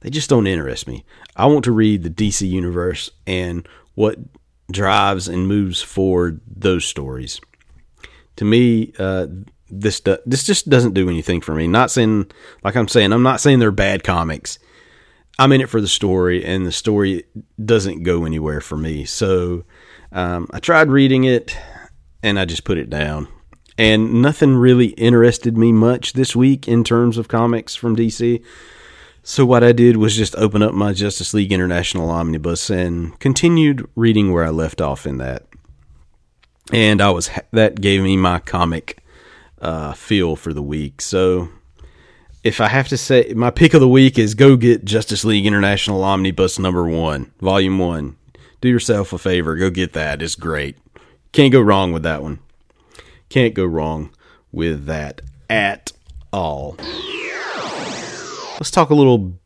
They 0.00 0.10
just 0.10 0.30
don't 0.30 0.46
interest 0.46 0.86
me. 0.86 1.04
I 1.36 1.46
want 1.46 1.64
to 1.64 1.72
read 1.72 2.02
the 2.02 2.10
DC 2.10 2.48
universe 2.48 3.10
and 3.26 3.68
what 3.94 4.18
drives 4.70 5.28
and 5.28 5.46
moves 5.46 5.82
forward 5.82 6.40
those 6.46 6.84
stories. 6.84 7.40
To 8.36 8.44
me, 8.44 8.92
uh, 8.98 9.26
this 9.68 10.00
do, 10.00 10.18
this 10.26 10.44
just 10.44 10.68
doesn't 10.68 10.94
do 10.94 11.08
anything 11.08 11.40
for 11.40 11.54
me. 11.54 11.66
Not 11.66 11.90
saying, 11.90 12.30
like 12.62 12.76
I'm 12.76 12.88
saying, 12.88 13.12
I'm 13.12 13.22
not 13.22 13.40
saying 13.40 13.58
they're 13.58 13.70
bad 13.70 14.04
comics. 14.04 14.58
I'm 15.38 15.52
in 15.52 15.60
it 15.60 15.68
for 15.68 15.80
the 15.80 15.88
story, 15.88 16.44
and 16.44 16.66
the 16.66 16.72
story 16.72 17.24
doesn't 17.62 18.02
go 18.02 18.24
anywhere 18.24 18.60
for 18.60 18.76
me. 18.76 19.04
So 19.04 19.64
um, 20.12 20.48
I 20.52 20.60
tried 20.60 20.88
reading 20.90 21.24
it, 21.24 21.56
and 22.22 22.38
I 22.38 22.44
just 22.44 22.64
put 22.64 22.78
it 22.78 22.90
down. 22.90 23.28
and 23.78 24.20
nothing 24.22 24.54
really 24.54 24.88
interested 24.88 25.56
me 25.56 25.72
much 25.72 26.12
this 26.12 26.36
week 26.36 26.68
in 26.68 26.84
terms 26.84 27.16
of 27.18 27.28
comics 27.28 27.74
from 27.74 27.96
DC. 27.96 28.42
So 29.22 29.46
what 29.46 29.64
I 29.64 29.72
did 29.72 29.96
was 29.96 30.16
just 30.16 30.36
open 30.36 30.62
up 30.62 30.74
my 30.74 30.92
Justice 30.92 31.32
League 31.32 31.52
International 31.52 32.10
Omnibus 32.10 32.70
and 32.70 33.18
continued 33.20 33.88
reading 33.96 34.32
where 34.32 34.44
I 34.44 34.50
left 34.50 34.80
off 34.80 35.06
in 35.06 35.18
that. 35.18 35.46
And 36.72 37.00
I 37.00 37.10
was 37.10 37.30
that 37.52 37.80
gave 37.80 38.02
me 38.02 38.16
my 38.16 38.40
comic 38.40 38.98
uh, 39.60 39.92
feel 39.94 40.36
for 40.36 40.52
the 40.52 40.62
week. 40.62 41.00
So 41.00 41.48
if 42.42 42.60
I 42.60 42.68
have 42.68 42.88
to 42.88 42.96
say 42.96 43.32
my 43.36 43.50
pick 43.50 43.74
of 43.74 43.80
the 43.80 43.88
week 43.88 44.18
is 44.18 44.34
go 44.34 44.56
get 44.56 44.84
Justice 44.84 45.24
League 45.24 45.46
International 45.46 46.02
Omnibus 46.02 46.58
number 46.58 46.84
1, 46.84 47.32
volume 47.40 47.78
1. 47.78 48.16
Do 48.60 48.68
yourself 48.68 49.12
a 49.12 49.18
favor, 49.18 49.56
go 49.56 49.70
get 49.70 49.92
that. 49.92 50.22
It's 50.22 50.34
great. 50.34 50.76
Can't 51.32 51.52
go 51.52 51.60
wrong 51.60 51.92
with 51.92 52.02
that 52.02 52.22
one. 52.22 52.40
Can't 53.28 53.54
go 53.54 53.64
wrong 53.64 54.10
with 54.50 54.86
that 54.86 55.22
at 55.48 55.92
all. 56.32 56.76
Let's 58.54 58.70
talk 58.70 58.90
a 58.90 58.94
little 58.94 59.38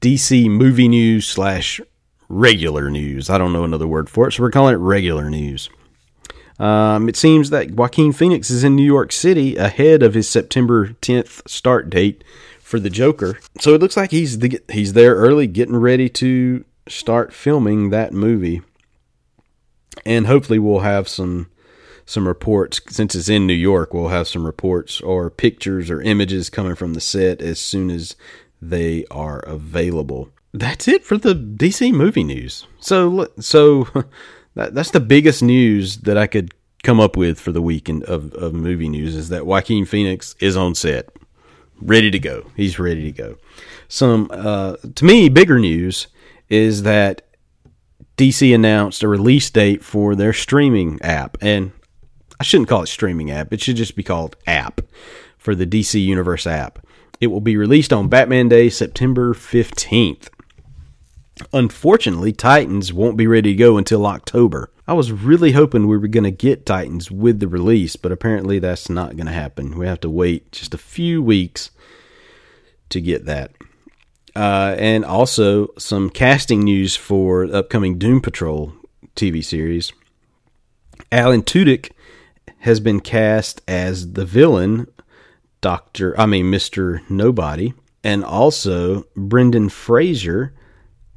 DC 0.00 0.48
movie 0.48 0.88
news 0.88 1.26
slash 1.26 1.80
regular 2.28 2.90
news. 2.90 3.28
I 3.28 3.38
don't 3.38 3.52
know 3.52 3.64
another 3.64 3.86
word 3.86 4.08
for 4.08 4.28
it, 4.28 4.32
so 4.32 4.42
we're 4.42 4.50
calling 4.50 4.74
it 4.74 4.78
regular 4.78 5.28
news. 5.28 5.68
Um, 6.58 7.08
it 7.08 7.16
seems 7.16 7.50
that 7.50 7.72
Joaquin 7.72 8.12
Phoenix 8.12 8.50
is 8.50 8.62
in 8.62 8.76
New 8.76 8.84
York 8.84 9.10
City 9.10 9.56
ahead 9.56 10.02
of 10.02 10.14
his 10.14 10.28
September 10.28 10.88
10th 11.02 11.48
start 11.48 11.90
date 11.90 12.22
for 12.60 12.78
the 12.78 12.90
Joker. 12.90 13.38
So 13.60 13.74
it 13.74 13.80
looks 13.80 13.96
like 13.96 14.10
he's 14.10 14.38
the, 14.38 14.60
he's 14.70 14.92
there 14.92 15.14
early, 15.16 15.46
getting 15.46 15.76
ready 15.76 16.08
to 16.10 16.64
start 16.88 17.32
filming 17.32 17.90
that 17.90 18.12
movie, 18.12 18.62
and 20.04 20.26
hopefully 20.26 20.58
we'll 20.58 20.80
have 20.80 21.08
some 21.08 21.50
some 22.06 22.28
reports 22.28 22.80
since 22.88 23.14
it's 23.14 23.28
in 23.28 23.46
New 23.46 23.54
York. 23.54 23.94
We'll 23.94 24.08
have 24.08 24.28
some 24.28 24.44
reports 24.44 25.00
or 25.00 25.30
pictures 25.30 25.90
or 25.90 26.02
images 26.02 26.50
coming 26.50 26.74
from 26.74 26.92
the 26.94 27.00
set 27.00 27.40
as 27.40 27.58
soon 27.58 27.90
as 27.90 28.14
they 28.60 29.06
are 29.10 29.40
available. 29.40 30.30
That's 30.52 30.86
it 30.86 31.04
for 31.04 31.16
the 31.16 31.34
DC 31.34 31.92
movie 31.92 32.24
news. 32.24 32.66
So 32.78 33.28
so 33.40 33.88
that, 34.54 34.74
that's 34.74 34.90
the 34.90 35.00
biggest 35.00 35.42
news 35.42 35.98
that 35.98 36.16
I 36.16 36.26
could 36.26 36.54
come 36.82 37.00
up 37.00 37.16
with 37.16 37.40
for 37.40 37.50
the 37.50 37.62
weekend 37.62 38.04
of, 38.04 38.32
of 38.34 38.52
movie 38.52 38.88
news 38.88 39.16
is 39.16 39.30
that 39.30 39.46
Joaquin 39.46 39.86
Phoenix 39.86 40.36
is 40.38 40.56
on 40.56 40.74
set, 40.74 41.08
ready 41.80 42.10
to 42.10 42.18
go. 42.18 42.50
He's 42.56 42.78
ready 42.78 43.10
to 43.10 43.12
go. 43.12 43.36
Some 43.88 44.28
uh, 44.30 44.76
to 44.94 45.04
me 45.04 45.28
bigger 45.28 45.58
news 45.58 46.08
is 46.48 46.82
that 46.82 47.22
DC 48.16 48.54
announced 48.54 49.02
a 49.02 49.08
release 49.08 49.50
date 49.50 49.82
for 49.82 50.14
their 50.14 50.32
streaming 50.32 51.00
app, 51.02 51.36
and 51.40 51.72
I 52.38 52.44
shouldn't 52.44 52.68
call 52.68 52.82
it 52.82 52.88
streaming 52.88 53.30
app. 53.30 53.52
It 53.52 53.60
should 53.60 53.76
just 53.76 53.96
be 53.96 54.02
called 54.02 54.36
app 54.46 54.80
for 55.36 55.54
the 55.54 55.66
DC 55.66 56.02
Universe 56.02 56.46
app. 56.46 56.86
It 57.20 57.28
will 57.28 57.40
be 57.40 57.56
released 57.56 57.92
on 57.92 58.08
Batman 58.08 58.48
Day, 58.48 58.68
September 58.68 59.34
15th. 59.34 60.28
Unfortunately, 61.52 62.32
Titans 62.32 62.92
won't 62.92 63.16
be 63.16 63.26
ready 63.26 63.52
to 63.52 63.58
go 63.58 63.76
until 63.76 64.06
October. 64.06 64.70
I 64.86 64.92
was 64.92 65.10
really 65.10 65.52
hoping 65.52 65.86
we 65.86 65.96
were 65.96 66.08
going 66.08 66.24
to 66.24 66.30
get 66.30 66.66
Titans 66.66 67.10
with 67.10 67.40
the 67.40 67.48
release, 67.48 67.96
but 67.96 68.12
apparently 68.12 68.58
that's 68.58 68.88
not 68.88 69.16
going 69.16 69.26
to 69.26 69.32
happen. 69.32 69.78
We 69.78 69.86
have 69.86 70.00
to 70.00 70.10
wait 70.10 70.52
just 70.52 70.74
a 70.74 70.78
few 70.78 71.22
weeks 71.22 71.70
to 72.90 73.00
get 73.00 73.24
that. 73.24 73.50
Uh, 74.36 74.74
and 74.78 75.04
also 75.04 75.68
some 75.78 76.10
casting 76.10 76.60
news 76.60 76.96
for 76.96 77.44
upcoming 77.44 77.98
Doom 77.98 78.20
Patrol 78.20 78.72
TV 79.16 79.44
series. 79.44 79.92
Alan 81.10 81.42
Tudyk 81.42 81.92
has 82.58 82.80
been 82.80 83.00
cast 83.00 83.60
as 83.68 84.12
the 84.12 84.24
villain, 84.24 84.86
Doctor. 85.60 86.18
I 86.18 86.26
mean, 86.26 86.50
Mister 86.50 87.02
Nobody, 87.08 87.74
and 88.02 88.24
also 88.24 89.06
Brendan 89.16 89.68
Fraser 89.68 90.52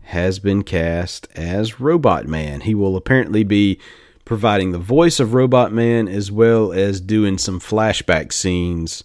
has 0.07 0.39
been 0.39 0.63
cast 0.63 1.27
as 1.35 1.79
Robot 1.79 2.27
Man. 2.27 2.61
He 2.61 2.73
will 2.73 2.95
apparently 2.95 3.43
be 3.43 3.79
providing 4.23 4.71
the 4.71 4.77
voice 4.77 5.19
of 5.19 5.33
Robot 5.33 5.73
Man 5.73 6.07
as 6.07 6.31
well 6.31 6.71
as 6.71 7.01
doing 7.01 7.37
some 7.37 7.59
flashback 7.59 8.31
scenes 8.31 9.03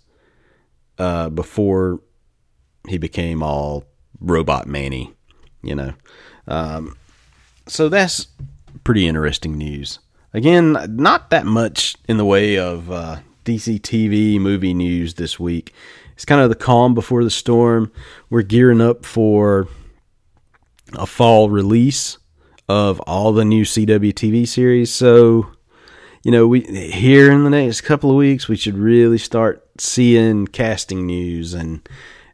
uh, 0.99 1.29
before 1.29 2.01
he 2.89 2.99
became 2.99 3.43
all 3.43 3.85
Robot 4.21 4.67
Manny, 4.67 5.13
you 5.63 5.75
know. 5.75 5.93
Um, 6.47 6.97
so 7.67 7.89
that's 7.89 8.29
pretty 8.85 9.07
interesting 9.07 9.59
news. 9.59 9.99
Again, 10.33 10.77
not 10.89 11.31
that 11.31 11.47
much 11.47 11.97
in 12.09 12.17
the 12.17 12.25
way 12.25 12.59
of 12.59 12.91
uh, 12.91 13.19
DC 13.45 13.81
TV 13.81 14.41
movie 14.41 14.75
news 14.75 15.15
this 15.15 15.39
week. 15.39 15.73
It's 16.15 16.25
kind 16.25 16.41
of 16.41 16.49
the 16.49 16.55
calm 16.55 16.95
before 16.95 17.25
the 17.25 17.31
storm. 17.31 17.91
We're 18.31 18.43
gearing 18.43 18.81
up 18.81 19.05
for 19.05 19.67
a 20.95 21.07
fall 21.07 21.51
release 21.51 22.19
of 22.69 23.01
all 23.01 23.33
the 23.33 23.45
new 23.45 23.65
CW 23.65 24.13
TV 24.13 24.47
series. 24.47 24.93
So, 24.93 25.51
you 26.23 26.31
know, 26.31 26.47
we 26.47 26.61
here 26.61 27.31
in 27.33 27.45
the 27.45 27.51
next 27.51 27.83
couple 27.83 28.11
of 28.11 28.17
weeks 28.17 28.49
we 28.49 28.57
should 28.57 28.79
really 28.79 29.19
start 29.19 29.67
seeing 29.79 30.47
casting 30.47 31.07
news 31.07 31.55
and 31.55 31.87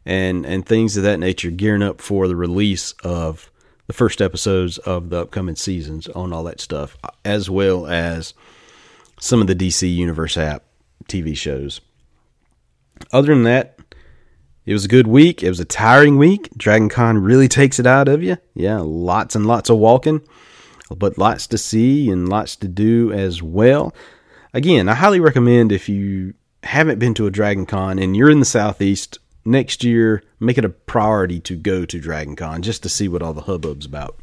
and 0.05 0.45
and 0.45 0.65
things 0.65 0.97
of 0.97 1.03
that 1.03 1.19
nature 1.19 1.51
gearing 1.51 1.83
up 1.83 2.01
for 2.01 2.27
the 2.27 2.35
release 2.35 2.93
of 3.03 3.51
the 3.87 3.93
first 3.93 4.21
episodes 4.21 4.77
of 4.79 5.09
the 5.09 5.21
upcoming 5.21 5.55
seasons 5.55 6.07
on 6.09 6.31
all 6.31 6.43
that 6.43 6.61
stuff 6.61 6.95
as 7.25 7.49
well 7.49 7.87
as 7.87 8.33
some 9.19 9.41
of 9.41 9.47
the 9.47 9.55
DC 9.55 9.93
Universe 9.93 10.37
app 10.37 10.63
TV 11.05 11.35
shows. 11.35 11.81
Other 13.11 13.33
than 13.33 13.43
that, 13.43 13.78
it 14.65 14.73
was 14.73 14.85
a 14.85 14.89
good 14.89 15.07
week. 15.07 15.41
It 15.43 15.49
was 15.49 15.59
a 15.59 15.65
tiring 15.65 16.17
week. 16.17 16.49
Dragon 16.55 16.89
Con 16.89 17.17
really 17.17 17.47
takes 17.47 17.79
it 17.79 17.87
out 17.87 18.07
of 18.07 18.21
you. 18.21 18.37
Yeah, 18.53 18.79
lots 18.79 19.35
and 19.35 19.45
lots 19.45 19.69
of 19.69 19.77
walking, 19.77 20.21
but 20.95 21.17
lots 21.17 21.47
to 21.47 21.57
see 21.57 22.09
and 22.09 22.29
lots 22.29 22.55
to 22.57 22.67
do 22.67 23.11
as 23.11 23.41
well. 23.41 23.93
Again, 24.53 24.89
I 24.89 24.95
highly 24.95 25.19
recommend 25.19 25.71
if 25.71 25.89
you 25.89 26.33
haven't 26.63 26.99
been 26.99 27.13
to 27.15 27.27
a 27.27 27.31
Dragon 27.31 27.65
Con 27.65 27.99
and 27.99 28.15
you're 28.15 28.29
in 28.29 28.39
the 28.39 28.45
Southeast 28.45 29.19
next 29.45 29.83
year, 29.83 30.23
make 30.39 30.57
it 30.57 30.65
a 30.65 30.69
priority 30.69 31.39
to 31.41 31.55
go 31.55 31.85
to 31.85 31.99
Dragon 31.99 32.35
Con 32.35 32.61
just 32.61 32.83
to 32.83 32.89
see 32.89 33.07
what 33.07 33.21
all 33.21 33.33
the 33.33 33.41
hubbub's 33.41 33.85
about. 33.85 34.19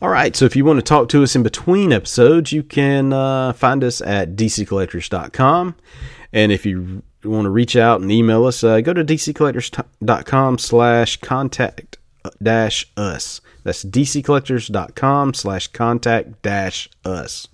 All 0.00 0.08
right, 0.08 0.34
so 0.34 0.44
if 0.44 0.56
you 0.56 0.64
want 0.64 0.78
to 0.78 0.82
talk 0.82 1.08
to 1.10 1.22
us 1.22 1.36
in 1.36 1.42
between 1.42 1.92
episodes, 1.92 2.52
you 2.52 2.62
can 2.62 3.12
uh, 3.12 3.52
find 3.52 3.84
us 3.84 4.00
at 4.00 4.34
dccollectors.com. 4.34 5.76
And 6.32 6.50
you 7.24 7.30
want 7.30 7.44
to 7.44 7.50
reach 7.50 7.76
out 7.76 8.00
and 8.00 8.10
email 8.10 8.44
us, 8.46 8.64
uh, 8.64 8.80
go 8.80 8.92
to 8.92 9.04
dccollectors.com 9.04 10.58
slash 10.58 11.16
contact 11.18 11.98
dash 12.42 12.90
us. 12.96 13.40
That's 13.64 13.84
dccollectors.com 13.84 15.34
slash 15.34 15.68
contact 15.68 16.42
dash 16.42 16.88
us. 17.04 17.48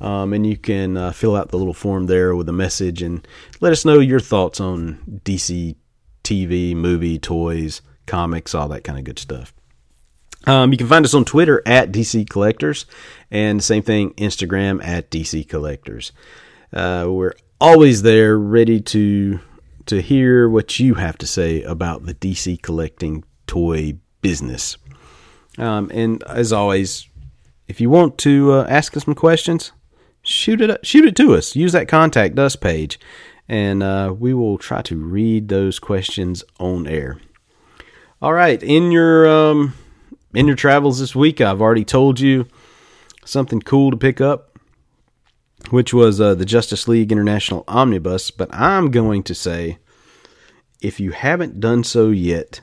Um, 0.00 0.32
and 0.32 0.46
you 0.46 0.56
can 0.56 0.96
uh, 0.96 1.12
fill 1.12 1.34
out 1.34 1.48
the 1.48 1.58
little 1.58 1.74
form 1.74 2.06
there 2.06 2.34
with 2.36 2.48
a 2.48 2.52
message 2.52 3.02
and 3.02 3.26
let 3.60 3.72
us 3.72 3.84
know 3.84 3.98
your 3.98 4.20
thoughts 4.20 4.60
on 4.60 5.20
DC 5.24 5.74
TV, 6.22 6.74
movie, 6.74 7.18
toys, 7.18 7.82
comics, 8.06 8.54
all 8.54 8.68
that 8.68 8.84
kind 8.84 8.98
of 8.98 9.04
good 9.04 9.18
stuff. 9.18 9.52
Um, 10.46 10.70
you 10.70 10.78
can 10.78 10.86
find 10.86 11.04
us 11.04 11.14
on 11.14 11.24
Twitter 11.24 11.62
at 11.66 11.90
DC 11.90 12.28
Collectors, 12.30 12.86
and 13.30 13.62
same 13.62 13.82
thing, 13.82 14.12
Instagram 14.14 14.82
at 14.84 15.10
DC 15.10 15.48
Collectors. 15.48 16.12
Uh, 16.72 17.06
we're 17.08 17.34
always 17.60 18.02
there, 18.02 18.38
ready 18.38 18.80
to 18.80 19.40
to 19.86 20.02
hear 20.02 20.48
what 20.48 20.78
you 20.78 20.94
have 20.94 21.16
to 21.18 21.26
say 21.26 21.62
about 21.62 22.04
the 22.04 22.14
DC 22.14 22.60
collecting 22.62 23.24
toy 23.46 23.94
business. 24.20 24.76
Um, 25.56 25.90
and 25.94 26.22
as 26.24 26.52
always, 26.52 27.08
if 27.66 27.80
you 27.80 27.88
want 27.88 28.18
to 28.18 28.52
uh, 28.52 28.66
ask 28.68 28.96
us 28.96 29.04
some 29.04 29.14
questions, 29.14 29.72
shoot 30.22 30.60
it 30.60 30.86
shoot 30.86 31.04
it 31.04 31.16
to 31.16 31.34
us. 31.34 31.56
Use 31.56 31.72
that 31.72 31.88
contact 31.88 32.38
us 32.38 32.56
page, 32.56 32.98
and 33.48 33.82
uh, 33.82 34.14
we 34.16 34.34
will 34.34 34.58
try 34.58 34.82
to 34.82 34.96
read 34.96 35.48
those 35.48 35.78
questions 35.78 36.44
on 36.58 36.86
air. 36.86 37.20
All 38.20 38.32
right, 38.32 38.62
in 38.62 38.92
your 38.92 39.26
um, 39.28 39.74
in 40.34 40.46
your 40.46 40.56
travels 40.56 41.00
this 41.00 41.14
week, 41.14 41.40
I've 41.40 41.60
already 41.60 41.84
told 41.84 42.20
you 42.20 42.46
something 43.24 43.60
cool 43.60 43.90
to 43.90 43.96
pick 43.96 44.20
up 44.20 44.47
which 45.70 45.92
was 45.92 46.20
uh, 46.20 46.34
the 46.34 46.44
Justice 46.44 46.88
League 46.88 47.12
International 47.12 47.64
Omnibus. 47.68 48.30
But 48.30 48.52
I'm 48.52 48.90
going 48.90 49.22
to 49.24 49.34
say, 49.34 49.78
if 50.80 51.00
you 51.00 51.12
haven't 51.12 51.60
done 51.60 51.84
so 51.84 52.10
yet, 52.10 52.60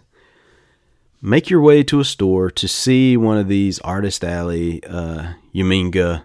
make 1.21 1.49
your 1.49 1.61
way 1.61 1.83
to 1.83 1.99
a 1.99 2.05
store 2.05 2.49
to 2.51 2.67
see 2.67 3.17
one 3.17 3.37
of 3.37 3.47
these 3.47 3.79
Artist 3.79 4.23
Alley 4.23 4.83
uh, 4.85 5.33
Uminga 5.53 6.23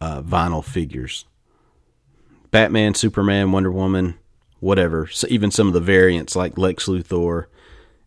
uh, 0.00 0.22
vinyl 0.22 0.64
figures. 0.64 1.24
Batman, 2.50 2.94
Superman, 2.94 3.50
Wonder 3.50 3.72
Woman, 3.72 4.14
whatever. 4.60 5.06
So 5.08 5.26
even 5.28 5.50
some 5.50 5.66
of 5.66 5.74
the 5.74 5.80
variants 5.80 6.36
like 6.36 6.56
Lex 6.56 6.86
Luthor 6.86 7.46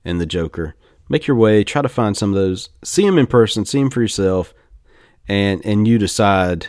and 0.06 0.22
the 0.22 0.26
Joker. 0.26 0.76
Make 1.10 1.28
your 1.28 1.38
way, 1.38 1.64
try 1.64 1.82
to 1.82 1.90
find 1.90 2.16
some 2.16 2.30
of 2.30 2.36
those. 2.36 2.70
See 2.84 3.06
them 3.06 3.18
in 3.18 3.28
person, 3.28 3.66
see 3.66 3.80
them 3.80 3.90
for 3.90 4.02
yourself, 4.02 4.54
and 5.28 5.66
and 5.66 5.88
you 5.88 5.98
decide 5.98 6.68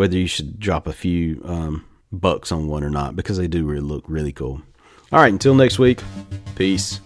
whether 0.00 0.16
you 0.16 0.26
should 0.26 0.58
drop 0.58 0.86
a 0.86 0.94
few 0.94 1.42
um, 1.44 1.84
bucks 2.10 2.50
on 2.50 2.68
one 2.68 2.82
or 2.82 2.88
not 2.88 3.14
because 3.14 3.36
they 3.36 3.46
do 3.46 3.66
really 3.66 3.82
look 3.82 4.02
really 4.08 4.32
cool. 4.32 4.62
All 5.12 5.20
right, 5.20 5.30
until 5.30 5.54
next 5.54 5.78
week, 5.78 6.02
peace. 6.54 7.00